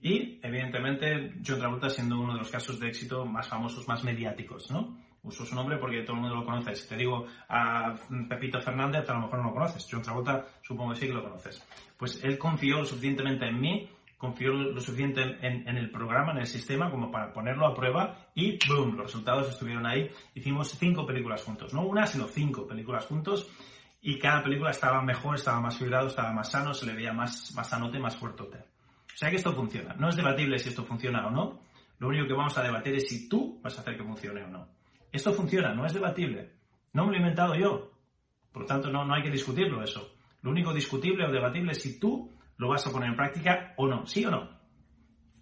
Y, 0.00 0.38
evidentemente, 0.42 1.34
John 1.44 1.58
Travolta 1.58 1.88
siendo 1.88 2.20
uno 2.20 2.34
de 2.34 2.38
los 2.38 2.50
casos 2.50 2.78
de 2.78 2.88
éxito 2.88 3.24
más 3.24 3.48
famosos, 3.48 3.88
más 3.88 4.04
mediáticos, 4.04 4.70
¿no? 4.70 4.96
uso 5.24 5.46
su 5.46 5.54
nombre 5.54 5.78
porque 5.78 6.02
todo 6.02 6.16
el 6.16 6.22
mundo 6.22 6.36
lo 6.36 6.44
conoce. 6.44 6.76
Si 6.76 6.88
te 6.88 6.96
digo 6.96 7.26
a 7.48 7.94
Pepito 8.28 8.60
Fernández, 8.60 9.08
a 9.08 9.14
lo 9.14 9.22
mejor 9.22 9.38
no 9.38 9.46
lo 9.46 9.54
conoces. 9.54 9.86
John 9.90 10.02
Travolta, 10.02 10.46
supongo 10.62 10.92
que 10.92 11.00
sí 11.00 11.06
que 11.06 11.14
lo 11.14 11.22
conoces. 11.22 11.66
Pues 11.96 12.22
él 12.22 12.38
confió 12.38 12.78
lo 12.78 12.84
suficientemente 12.84 13.46
en 13.46 13.60
mí, 13.60 13.88
confió 14.24 14.54
lo 14.54 14.80
suficiente 14.80 15.20
en, 15.42 15.76
el 15.76 15.90
programa, 15.90 16.32
en 16.32 16.38
el 16.38 16.46
sistema, 16.46 16.90
como 16.90 17.10
para 17.10 17.30
ponerlo 17.30 17.66
a 17.66 17.74
prueba 17.74 18.30
y 18.34 18.58
¡boom! 18.66 18.96
Los 18.96 19.06
resultados 19.06 19.50
estuvieron 19.50 19.84
ahí. 19.84 20.10
Hicimos 20.34 20.70
cinco 20.78 21.04
películas 21.04 21.42
juntos. 21.42 21.74
No 21.74 21.82
una, 21.82 22.06
sino 22.06 22.26
cinco 22.26 22.66
películas 22.66 23.04
juntos. 23.04 23.50
Y 24.00 24.18
cada 24.18 24.42
película 24.42 24.70
estaba 24.70 25.02
mejor, 25.02 25.34
estaba 25.34 25.60
más 25.60 25.76
fibrado, 25.76 26.08
estaba 26.08 26.32
más 26.32 26.50
sano, 26.50 26.72
se 26.72 26.86
le 26.86 26.94
veía 26.94 27.12
más, 27.12 27.52
más 27.54 27.68
sanote, 27.68 27.98
más 27.98 28.16
fuertote. 28.16 28.56
O 28.56 29.16
sea 29.16 29.28
que 29.28 29.36
esto 29.36 29.52
funciona. 29.52 29.94
No 29.98 30.08
es 30.08 30.16
debatible 30.16 30.58
si 30.58 30.70
esto 30.70 30.84
funciona 30.84 31.26
o 31.26 31.30
no. 31.30 31.60
Lo 31.98 32.08
único 32.08 32.26
que 32.26 32.32
vamos 32.32 32.56
a 32.56 32.62
debatir 32.62 32.94
es 32.94 33.06
si 33.06 33.28
tú 33.28 33.60
vas 33.62 33.76
a 33.76 33.82
hacer 33.82 33.98
que 33.98 34.04
funcione 34.04 34.42
o 34.42 34.48
no. 34.48 34.68
Esto 35.12 35.34
funciona, 35.34 35.74
no 35.74 35.84
es 35.84 35.92
debatible. 35.92 36.50
No 36.94 37.04
me 37.04 37.10
lo 37.10 37.16
he 37.16 37.20
inventado 37.20 37.54
yo. 37.56 37.92
Por 38.50 38.62
lo 38.62 38.68
tanto, 38.68 38.90
no, 38.90 39.04
no 39.04 39.14
hay 39.14 39.22
que 39.22 39.30
discutirlo 39.30 39.82
eso. 39.82 40.14
Lo 40.40 40.50
único 40.50 40.72
discutible 40.72 41.26
o 41.26 41.30
debatible 41.30 41.72
es 41.72 41.82
si 41.82 42.00
tú 42.00 42.30
lo 42.56 42.68
vas 42.68 42.86
a 42.86 42.92
poner 42.92 43.10
en 43.10 43.16
práctica 43.16 43.74
o 43.76 43.86
no, 43.86 44.06
sí 44.06 44.24
o 44.24 44.30
no. 44.30 44.48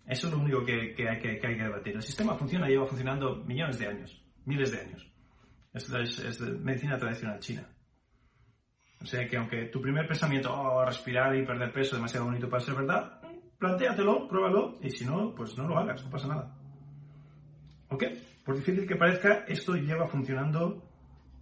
Eso 0.07 0.27
es 0.27 0.33
lo 0.33 0.41
único 0.41 0.65
que, 0.65 0.95
hay, 1.09 1.19
que, 1.19 1.39
debatir. 1.39 1.95
El 1.95 2.03
sistema 2.03 2.35
funciona, 2.35 2.69
lleva 2.69 2.87
funcionando 2.87 3.37
millones 3.37 3.79
de 3.79 3.87
años, 3.87 4.25
miles 4.45 4.73
de 4.73 4.81
años. 4.81 5.09
Esto 5.73 5.99
es, 5.99 6.41
medicina 6.41 6.99
tradicional 6.99 7.39
china. 7.39 7.67
O 9.01 9.07
sea 9.07 9.27
que 9.27 9.37
aunque 9.37 9.65
tu 9.67 9.81
primer 9.81 10.07
pensamiento, 10.07 10.53
oh, 10.53 10.85
respirar 10.85 11.35
y 11.37 11.45
perder 11.45 11.73
peso, 11.73 11.97
demasiado 11.97 12.27
bonito 12.27 12.49
para 12.49 12.63
ser 12.63 12.75
verdad, 12.75 13.21
plantéatelo, 13.59 14.29
pruébalo 14.29 14.79
y 14.81 14.91
si 14.91 15.05
no, 15.05 15.35
pues 15.35 15.57
no 15.57 15.67
lo 15.67 15.79
hagas, 15.79 16.05
no 16.05 16.11
pasa 16.11 16.29
nada. 16.29 16.57
¿Ok? 17.89 18.05
Por 18.45 18.57
difícil 18.57 18.87
que 18.87 18.97
parezca, 18.97 19.45
esto 19.47 19.75
lleva 19.75 20.07
funcionando 20.07 20.83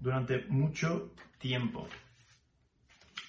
durante 0.01 0.45
mucho 0.49 1.15
tiempo. 1.39 1.87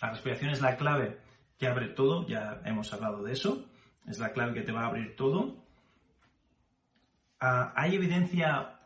La 0.01 0.11
respiración 0.11 0.51
es 0.51 0.61
la 0.61 0.75
clave 0.75 1.17
que 1.61 1.67
abre 1.67 1.89
todo, 1.89 2.25
ya 2.25 2.59
hemos 2.65 2.91
hablado 2.91 3.21
de 3.21 3.33
eso, 3.33 3.63
es 4.07 4.17
la 4.17 4.33
clave 4.33 4.55
que 4.55 4.61
te 4.61 4.71
va 4.71 4.81
a 4.81 4.87
abrir 4.87 5.15
todo. 5.15 5.63
Ah, 7.39 7.71
hay 7.75 7.93
evidencia 7.93 8.79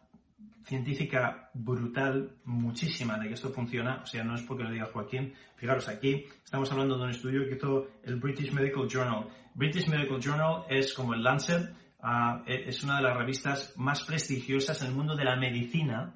científica 0.66 1.52
brutal, 1.54 2.36
muchísima, 2.44 3.18
de 3.18 3.30
que 3.30 3.36
esto 3.36 3.52
funciona. 3.52 4.02
O 4.04 4.06
sea, 4.06 4.26
no 4.26 4.36
es 4.36 4.42
porque 4.42 4.66
lo 4.66 4.72
diga 4.72 4.90
Joaquín. 4.92 5.34
Fijaros, 5.56 5.88
aquí 5.88 6.26
estamos 6.44 6.70
hablando 6.70 6.98
de 6.98 7.04
un 7.06 7.10
estudio 7.12 7.48
que 7.48 7.56
hizo 7.56 7.88
el 8.04 8.18
British 8.18 8.52
Medical 8.52 8.90
Journal. 8.90 9.30
British 9.54 9.88
Medical 9.88 10.20
Journal 10.20 10.66
es 10.68 10.94
como 10.94 11.14
el 11.14 11.24
Lancet, 11.24 11.74
ah, 12.02 12.44
e, 12.46 12.68
es 12.68 12.84
una 12.84 12.98
de 12.98 13.04
las 13.04 13.16
revistas 13.16 13.72
más 13.78 14.04
prestigiosas 14.04 14.82
en 14.82 14.90
el 14.90 14.96
mundo 14.96 15.16
de 15.16 15.24
la 15.24 15.38
medicina 15.38 16.14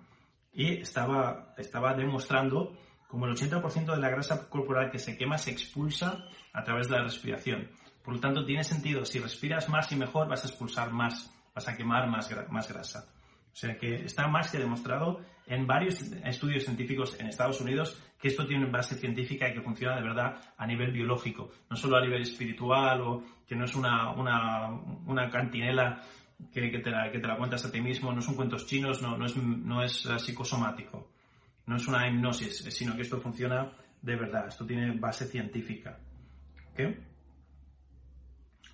y 0.51 0.81
estaba, 0.81 1.53
estaba 1.57 1.93
demostrando 1.93 2.75
como 3.09 3.25
el 3.25 3.35
80% 3.35 3.95
de 3.95 3.97
la 3.97 4.09
grasa 4.09 4.47
corporal 4.49 4.91
que 4.91 4.99
se 4.99 5.17
quema 5.17 5.39
se 5.39 5.49
expulsa 5.49 6.25
a 6.53 6.63
través 6.63 6.89
de 6.89 6.95
la 6.95 7.03
respiración. 7.03 7.67
Por 8.03 8.13
lo 8.13 8.19
tanto, 8.19 8.45
tiene 8.45 8.63
sentido, 8.63 9.03
si 9.03 9.19
respiras 9.19 9.67
más 9.67 9.91
y 9.91 9.95
mejor, 9.95 10.27
vas 10.27 10.45
a 10.45 10.47
expulsar 10.47 10.91
más, 10.91 11.33
vas 11.55 11.67
a 11.67 11.75
quemar 11.75 12.07
más, 12.07 12.29
más 12.51 12.71
grasa. 12.71 13.07
O 13.51 13.55
sea 13.55 13.75
que 13.79 14.05
está 14.05 14.27
más 14.27 14.51
que 14.51 14.59
demostrado 14.59 15.21
en 15.47 15.65
varios 15.65 15.99
estudios 16.23 16.63
científicos 16.65 17.19
en 17.19 17.27
Estados 17.27 17.59
Unidos 17.59 17.99
que 18.21 18.27
esto 18.27 18.45
tiene 18.45 18.67
base 18.67 18.95
científica 18.95 19.49
y 19.49 19.53
que 19.53 19.61
funciona 19.61 19.95
de 19.95 20.03
verdad 20.03 20.39
a 20.55 20.67
nivel 20.67 20.91
biológico, 20.91 21.49
no 21.67 21.75
solo 21.75 21.97
a 21.97 22.01
nivel 22.01 22.21
espiritual 22.21 23.01
o 23.01 23.23
que 23.47 23.55
no 23.55 23.65
es 23.65 23.73
una, 23.73 24.11
una, 24.11 25.29
cantinela 25.31 26.03
que, 26.53 26.69
te 26.69 26.91
la, 26.91 27.11
que, 27.11 27.17
te 27.17 27.27
la, 27.27 27.37
cuentas 27.37 27.65
a 27.65 27.71
ti 27.71 27.81
mismo, 27.81 28.13
no 28.13 28.21
son 28.21 28.35
cuentos 28.35 28.67
chinos, 28.67 29.01
no, 29.01 29.17
no, 29.17 29.25
es, 29.25 29.35
no 29.35 29.81
es 29.81 30.07
psicosomático, 30.19 31.09
no 31.69 31.75
es 31.75 31.87
una 31.87 32.07
hipnosis, 32.07 32.65
sino 32.73 32.95
que 32.95 33.03
esto 33.03 33.21
funciona 33.21 33.71
de 34.01 34.15
verdad, 34.15 34.47
esto 34.47 34.65
tiene 34.65 34.91
base 34.97 35.27
científica. 35.27 35.99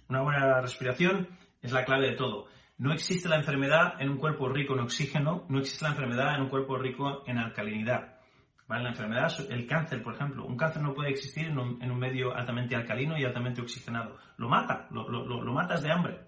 Una 0.07 0.21
buena 0.21 0.61
respiración 0.61 1.27
es 1.61 1.73
la 1.73 1.83
clave 1.83 2.11
de 2.11 2.15
todo. 2.15 2.47
No 2.77 2.93
existe 2.93 3.27
la 3.27 3.35
enfermedad 3.35 3.95
en 3.99 4.11
un 4.11 4.17
cuerpo 4.17 4.47
rico 4.47 4.75
en 4.75 4.79
oxígeno, 4.79 5.45
no 5.49 5.59
existe 5.59 5.83
la 5.83 5.91
enfermedad 5.91 6.35
en 6.35 6.43
un 6.43 6.49
cuerpo 6.49 6.77
rico 6.77 7.23
en 7.27 7.37
alcalinidad. 7.37 8.15
¿Vale? 8.65 8.83
La 8.83 8.89
enfermedad, 8.91 9.29
el 9.49 9.67
cáncer, 9.67 10.01
por 10.01 10.15
ejemplo, 10.15 10.45
un 10.45 10.55
cáncer 10.55 10.81
no 10.81 10.93
puede 10.93 11.09
existir 11.09 11.47
en 11.47 11.59
un, 11.59 11.99
medio 11.99 12.33
altamente 12.33 12.77
alcalino 12.77 13.17
y 13.17 13.25
altamente 13.25 13.61
oxigenado. 13.61 14.15
Lo 14.37 14.47
mata, 14.47 14.87
lo, 14.89 15.53
matas 15.53 15.81
de 15.81 15.91
hambre. 15.91 16.19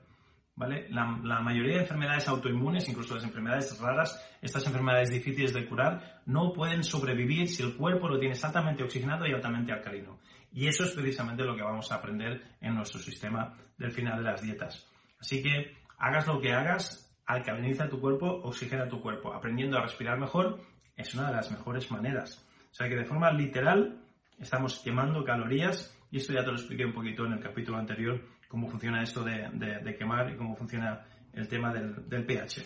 ¿Vale? 0.58 0.88
La, 0.90 1.06
mayoría 1.40 1.76
de 1.76 1.82
enfermedades 1.82 2.28
autoinmunes, 2.28 2.90
incluso 2.90 3.14
las 3.14 3.24
enfermedades 3.24 3.80
raras, 3.80 4.20
estas 4.42 4.66
enfermedades 4.66 5.12
difíciles 5.12 5.54
de 5.54 5.68
curar, 5.68 6.24
no 6.26 6.52
pueden 6.52 6.84
sobrevivir 6.84 7.48
si 7.48 7.62
el 7.62 7.76
cuerpo 7.76 8.10
lo 8.10 8.18
tienes 8.18 8.44
altamente 8.44 8.84
oxigenado 8.84 9.28
y 9.28 9.34
altamente 9.34 9.72
alcalino. 9.72 10.18
Y 10.52 10.68
eso 10.68 10.84
es 10.84 10.94
precisamente 10.94 11.44
lo 11.44 11.56
que 11.56 11.62
vamos 11.62 11.92
a 11.92 11.96
aprender 11.96 12.42
en 12.60 12.74
nuestro 12.74 13.00
sistema 13.00 13.54
del 13.78 13.92
final 13.92 14.18
de 14.18 14.24
las 14.24 14.42
dietas. 14.42 14.88
Así 15.20 15.44
que 15.44 15.78
hagas 16.00 16.26
lo 16.26 16.42
que 16.42 16.52
hagas, 16.54 17.16
alcaliniza 17.28 17.88
tu 17.88 18.02
cuerpo, 18.02 18.26
oxigena 18.26 18.88
tu 18.88 19.00
cuerpo. 19.00 19.34
Aprendiendo 19.34 19.78
a 19.78 19.84
respirar 19.84 20.18
mejor 20.18 20.60
es 20.96 21.14
una 21.14 21.28
de 21.28 21.36
las 21.36 21.52
mejores 21.52 21.92
maneras. 21.92 22.44
O 22.72 22.74
sea 22.74 22.90
que 22.90 22.96
de 22.96 23.06
forma 23.06 23.32
literal 23.32 24.02
estamos 24.40 24.80
quemando 24.80 25.24
calorías 25.24 25.96
y 26.10 26.18
esto 26.18 26.34
ya 26.34 26.44
te 26.44 26.48
lo 26.48 26.58
expliqué 26.58 26.84
un 26.84 26.94
poquito 26.94 27.26
en 27.26 27.34
el 27.34 27.40
capítulo 27.40 27.78
anterior, 27.78 28.20
cómo 28.48 28.68
funciona 28.68 29.04
esto 29.04 29.24
de, 29.24 29.96
quemar 29.98 30.32
y 30.32 30.38
cómo 30.38 30.56
funciona 30.56 31.06
el 31.34 31.48
tema 31.48 31.74
del, 31.74 32.26
pH. 32.26 32.64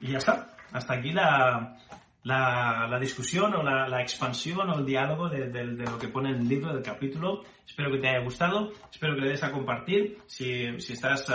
Y 0.00 0.12
ya 0.12 0.18
está. 0.18 0.56
Hasta 0.72 0.94
aquí 0.94 1.12
la, 1.12 1.76
la, 2.24 2.98
discusión 3.00 3.54
o 3.54 3.62
la, 3.62 4.00
expansión 4.00 4.70
o 4.70 4.78
el 4.78 4.86
diálogo 4.86 5.28
de, 5.28 5.64
lo 5.64 5.98
que 5.98 6.08
pone 6.08 6.30
en 6.30 6.36
el 6.36 6.48
libro, 6.48 6.72
del 6.72 6.82
capítulo. 6.82 7.42
Espero 7.66 7.90
que 7.90 7.98
te 7.98 8.08
haya 8.08 8.24
gustado, 8.24 8.72
espero 8.90 9.14
que 9.14 9.22
le 9.22 9.30
des 9.30 9.42
a 9.42 9.50
compartir. 9.50 10.18
Si, 10.26 10.64
estás 10.64 11.26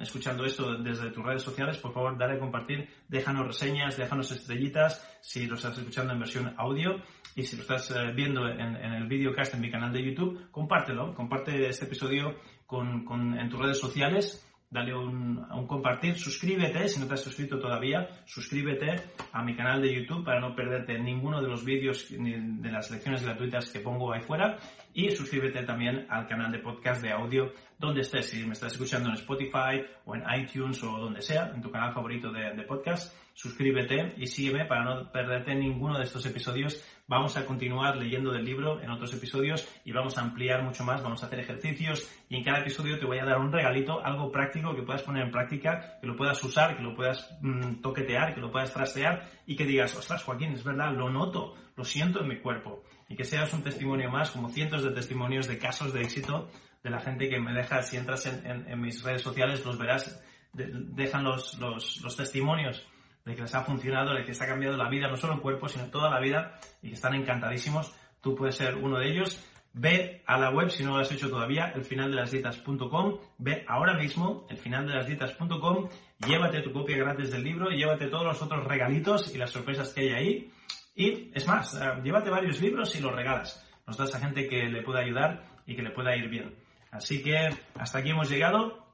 escuchando 0.00 0.44
esto 0.44 0.76
desde 0.78 1.10
tus 1.10 1.24
redes 1.24 1.42
sociales, 1.42 1.76
por 1.78 1.92
favor, 1.92 2.16
dale 2.16 2.34
a 2.34 2.38
compartir, 2.38 2.88
déjanos 3.08 3.46
reseñas, 3.46 3.96
déjanos 3.96 4.30
estrellitas 4.30 5.06
si 5.20 5.46
lo 5.46 5.56
estás 5.56 5.76
escuchando 5.78 6.12
en 6.12 6.20
versión 6.20 6.54
audio. 6.56 7.02
Y 7.36 7.42
si 7.42 7.56
lo 7.56 7.62
estás 7.62 7.90
eh, 7.90 8.12
viendo 8.14 8.48
en, 8.48 8.76
el 8.76 9.06
videocast 9.06 9.54
en 9.54 9.60
mi 9.60 9.70
canal 9.70 9.92
de 9.92 10.04
YouTube, 10.04 10.50
compártelo, 10.50 11.14
comparte 11.14 11.68
este 11.68 11.86
episodio 11.86 12.36
en 12.70 13.48
tus 13.50 13.60
redes 13.60 13.78
sociales 13.78 14.46
dale 14.72 14.94
un, 14.94 15.46
un 15.52 15.66
compartir, 15.66 16.18
suscríbete 16.18 16.88
si 16.88 16.98
no 16.98 17.06
te 17.06 17.14
has 17.14 17.22
suscrito 17.22 17.58
todavía, 17.58 18.08
suscríbete 18.24 19.02
a 19.30 19.44
mi 19.44 19.54
canal 19.54 19.82
de 19.82 19.94
YouTube 19.94 20.24
para 20.24 20.40
no 20.40 20.56
perderte 20.56 20.98
ninguno 20.98 21.42
de 21.42 21.48
los 21.48 21.62
vídeos 21.62 22.06
de 22.08 22.72
las 22.72 22.90
lecciones 22.90 23.22
gratuitas 23.22 23.68
que 23.70 23.80
pongo 23.80 24.14
ahí 24.14 24.22
fuera 24.22 24.56
y 24.94 25.10
suscríbete 25.10 25.62
también 25.64 26.06
al 26.08 26.26
canal 26.26 26.50
de 26.50 26.58
podcast 26.60 27.02
de 27.02 27.12
audio 27.12 27.52
donde 27.78 28.00
estés, 28.00 28.30
si 28.30 28.46
me 28.46 28.54
estás 28.54 28.72
escuchando 28.72 29.10
en 29.10 29.16
Spotify 29.16 29.84
o 30.06 30.16
en 30.16 30.22
iTunes 30.40 30.82
o 30.82 30.98
donde 30.98 31.20
sea, 31.20 31.52
en 31.54 31.60
tu 31.60 31.70
canal 31.70 31.92
favorito 31.92 32.32
de, 32.32 32.54
de 32.54 32.62
podcast, 32.62 33.14
suscríbete 33.34 34.14
y 34.16 34.26
sígueme 34.26 34.64
para 34.64 34.84
no 34.84 35.12
perderte 35.12 35.54
ninguno 35.54 35.98
de 35.98 36.04
estos 36.04 36.24
episodios 36.24 36.82
Vamos 37.12 37.36
a 37.36 37.44
continuar 37.44 37.98
leyendo 37.98 38.32
del 38.32 38.42
libro 38.42 38.80
en 38.80 38.88
otros 38.88 39.12
episodios 39.12 39.68
y 39.84 39.92
vamos 39.92 40.16
a 40.16 40.22
ampliar 40.22 40.62
mucho 40.62 40.82
más, 40.82 41.02
vamos 41.02 41.22
a 41.22 41.26
hacer 41.26 41.40
ejercicios 41.40 42.10
y 42.30 42.36
en 42.36 42.42
cada 42.42 42.60
episodio 42.60 42.98
te 42.98 43.04
voy 43.04 43.18
a 43.18 43.26
dar 43.26 43.36
un 43.36 43.52
regalito, 43.52 44.02
algo 44.02 44.32
práctico 44.32 44.74
que 44.74 44.80
puedas 44.80 45.02
poner 45.02 45.24
en 45.24 45.30
práctica, 45.30 45.98
que 46.00 46.06
lo 46.06 46.16
puedas 46.16 46.42
usar, 46.42 46.74
que 46.74 46.82
lo 46.82 46.94
puedas 46.94 47.36
mm, 47.42 47.82
toquetear, 47.82 48.34
que 48.34 48.40
lo 48.40 48.50
puedas 48.50 48.72
trastear 48.72 49.28
y 49.46 49.56
que 49.56 49.66
digas, 49.66 49.94
ostras 49.94 50.24
Joaquín, 50.24 50.52
es 50.52 50.64
verdad, 50.64 50.90
lo 50.96 51.10
noto, 51.10 51.54
lo 51.76 51.84
siento 51.84 52.22
en 52.22 52.28
mi 52.28 52.38
cuerpo. 52.38 52.82
Y 53.10 53.14
que 53.14 53.24
seas 53.24 53.52
un 53.52 53.62
testimonio 53.62 54.10
más, 54.10 54.30
como 54.30 54.48
cientos 54.48 54.82
de 54.82 54.92
testimonios 54.92 55.46
de 55.46 55.58
casos 55.58 55.92
de 55.92 56.00
éxito 56.00 56.48
de 56.82 56.88
la 56.88 57.00
gente 57.00 57.28
que 57.28 57.38
me 57.38 57.52
deja, 57.52 57.82
si 57.82 57.98
entras 57.98 58.24
en, 58.24 58.80
mis 58.80 59.02
redes 59.02 59.20
sociales, 59.20 59.62
los 59.66 59.76
verás, 59.76 60.18
dejan 60.54 61.24
los, 61.24 61.58
los 61.58 62.16
testimonios 62.16 62.86
de 63.24 63.34
que 63.34 63.42
les 63.42 63.54
ha 63.54 63.62
funcionado, 63.62 64.14
de 64.14 64.22
que 64.22 64.28
les 64.28 64.42
ha 64.42 64.46
cambiado 64.46 64.76
la 64.76 64.88
vida, 64.88 65.08
no 65.08 65.16
solo 65.16 65.34
el 65.34 65.40
cuerpo, 65.40 65.68
sino 65.68 65.86
toda 65.86 66.10
la 66.10 66.20
vida, 66.20 66.58
y 66.82 66.88
que 66.88 66.94
están 66.94 67.14
encantadísimos. 67.14 67.94
Tú 68.20 68.34
puedes 68.34 68.56
ser 68.56 68.76
uno 68.76 68.98
de 68.98 69.10
ellos. 69.10 69.44
Ve 69.74 70.22
a 70.26 70.38
la 70.38 70.50
web, 70.50 70.70
si 70.70 70.84
no 70.84 70.96
lo 70.96 70.98
has 70.98 71.10
hecho 71.10 71.30
todavía, 71.30 71.72
elfinaldelasdietas.com. 71.74 73.18
Ve 73.38 73.64
ahora 73.66 73.94
mismo, 73.94 74.46
elfinaldelasdietas.com. 74.50 75.88
Llévate 76.26 76.60
tu 76.60 76.72
copia 76.72 76.96
gratis 76.98 77.30
del 77.30 77.42
libro 77.42 77.70
llévate 77.70 78.06
todos 78.06 78.24
los 78.24 78.42
otros 78.42 78.64
regalitos 78.64 79.34
y 79.34 79.38
las 79.38 79.50
sorpresas 79.50 79.92
que 79.92 80.02
hay 80.02 80.10
ahí. 80.10 80.52
Y 80.94 81.30
es 81.34 81.46
más, 81.48 81.74
eh, 81.74 82.00
llévate 82.04 82.28
varios 82.28 82.60
libros 82.60 82.94
y 82.94 83.00
los 83.00 83.14
regalas. 83.14 83.66
Nos 83.86 83.96
das 83.96 84.14
a 84.14 84.20
gente 84.20 84.46
que 84.46 84.68
le 84.68 84.82
pueda 84.82 85.00
ayudar 85.00 85.44
y 85.66 85.74
que 85.74 85.82
le 85.82 85.90
pueda 85.90 86.14
ir 86.14 86.28
bien. 86.28 86.54
Así 86.90 87.22
que 87.22 87.48
hasta 87.74 87.98
aquí 87.98 88.10
hemos 88.10 88.28
llegado. 88.28 88.86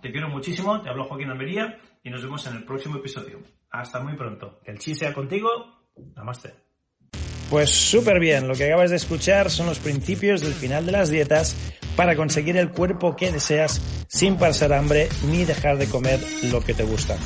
Te 0.00 0.12
quiero 0.12 0.28
muchísimo. 0.28 0.80
Te 0.80 0.88
hablo 0.88 1.04
Joaquín 1.04 1.30
Almería 1.30 1.78
y 2.06 2.10
nos 2.10 2.22
vemos 2.22 2.46
en 2.46 2.54
el 2.54 2.64
próximo 2.64 2.98
episodio. 2.98 3.42
Hasta 3.68 3.98
muy 3.98 4.14
pronto. 4.14 4.60
Que 4.64 4.70
el 4.70 4.78
chi 4.78 4.94
sea 4.94 5.12
contigo. 5.12 5.48
Namaste. 6.14 6.54
Pues 7.50 7.70
súper 7.70 8.20
bien, 8.20 8.46
lo 8.46 8.54
que 8.54 8.66
acabas 8.66 8.90
de 8.90 8.96
escuchar 8.96 9.50
son 9.50 9.66
los 9.66 9.80
principios 9.80 10.40
del 10.40 10.52
final 10.52 10.86
de 10.86 10.92
las 10.92 11.10
dietas 11.10 11.56
para 11.96 12.14
conseguir 12.14 12.56
el 12.58 12.70
cuerpo 12.70 13.16
que 13.16 13.32
deseas 13.32 13.80
sin 14.06 14.36
pasar 14.36 14.72
hambre 14.72 15.08
ni 15.28 15.44
dejar 15.44 15.78
de 15.78 15.88
comer 15.88 16.20
lo 16.44 16.60
que 16.60 16.74
te 16.74 16.84
gusta. 16.84 17.16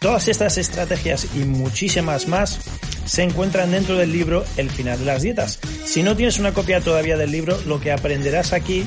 Todas 0.00 0.28
estas 0.28 0.56
estrategias 0.56 1.36
y 1.36 1.40
muchísimas 1.44 2.26
más 2.26 2.60
se 3.04 3.22
encuentran 3.22 3.70
dentro 3.70 3.96
del 3.96 4.12
libro 4.12 4.44
El 4.56 4.70
final 4.70 4.98
de 4.98 5.04
las 5.04 5.22
dietas. 5.22 5.60
Si 5.84 6.02
no 6.02 6.16
tienes 6.16 6.38
una 6.38 6.52
copia 6.52 6.80
todavía 6.80 7.18
del 7.18 7.32
libro, 7.32 7.58
lo 7.66 7.80
que 7.80 7.92
aprenderás 7.92 8.54
aquí 8.54 8.86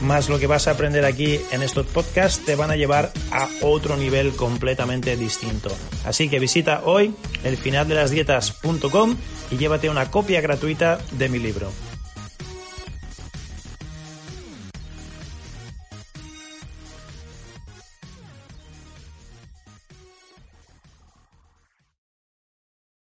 más 0.00 0.28
lo 0.28 0.38
que 0.38 0.46
vas 0.46 0.68
a 0.68 0.72
aprender 0.72 1.04
aquí 1.04 1.40
en 1.52 1.62
estos 1.62 1.86
podcasts 1.86 2.44
te 2.44 2.54
van 2.54 2.70
a 2.70 2.76
llevar 2.76 3.12
a 3.30 3.48
otro 3.62 3.96
nivel 3.96 4.34
completamente 4.36 5.16
distinto. 5.16 5.70
Así 6.04 6.28
que 6.28 6.38
visita 6.38 6.82
hoy 6.84 7.14
elfinaldelasdietas.com 7.44 9.16
y 9.50 9.56
llévate 9.56 9.90
una 9.90 10.10
copia 10.10 10.40
gratuita 10.40 10.98
de 11.12 11.28
mi 11.28 11.38
libro. 11.38 11.70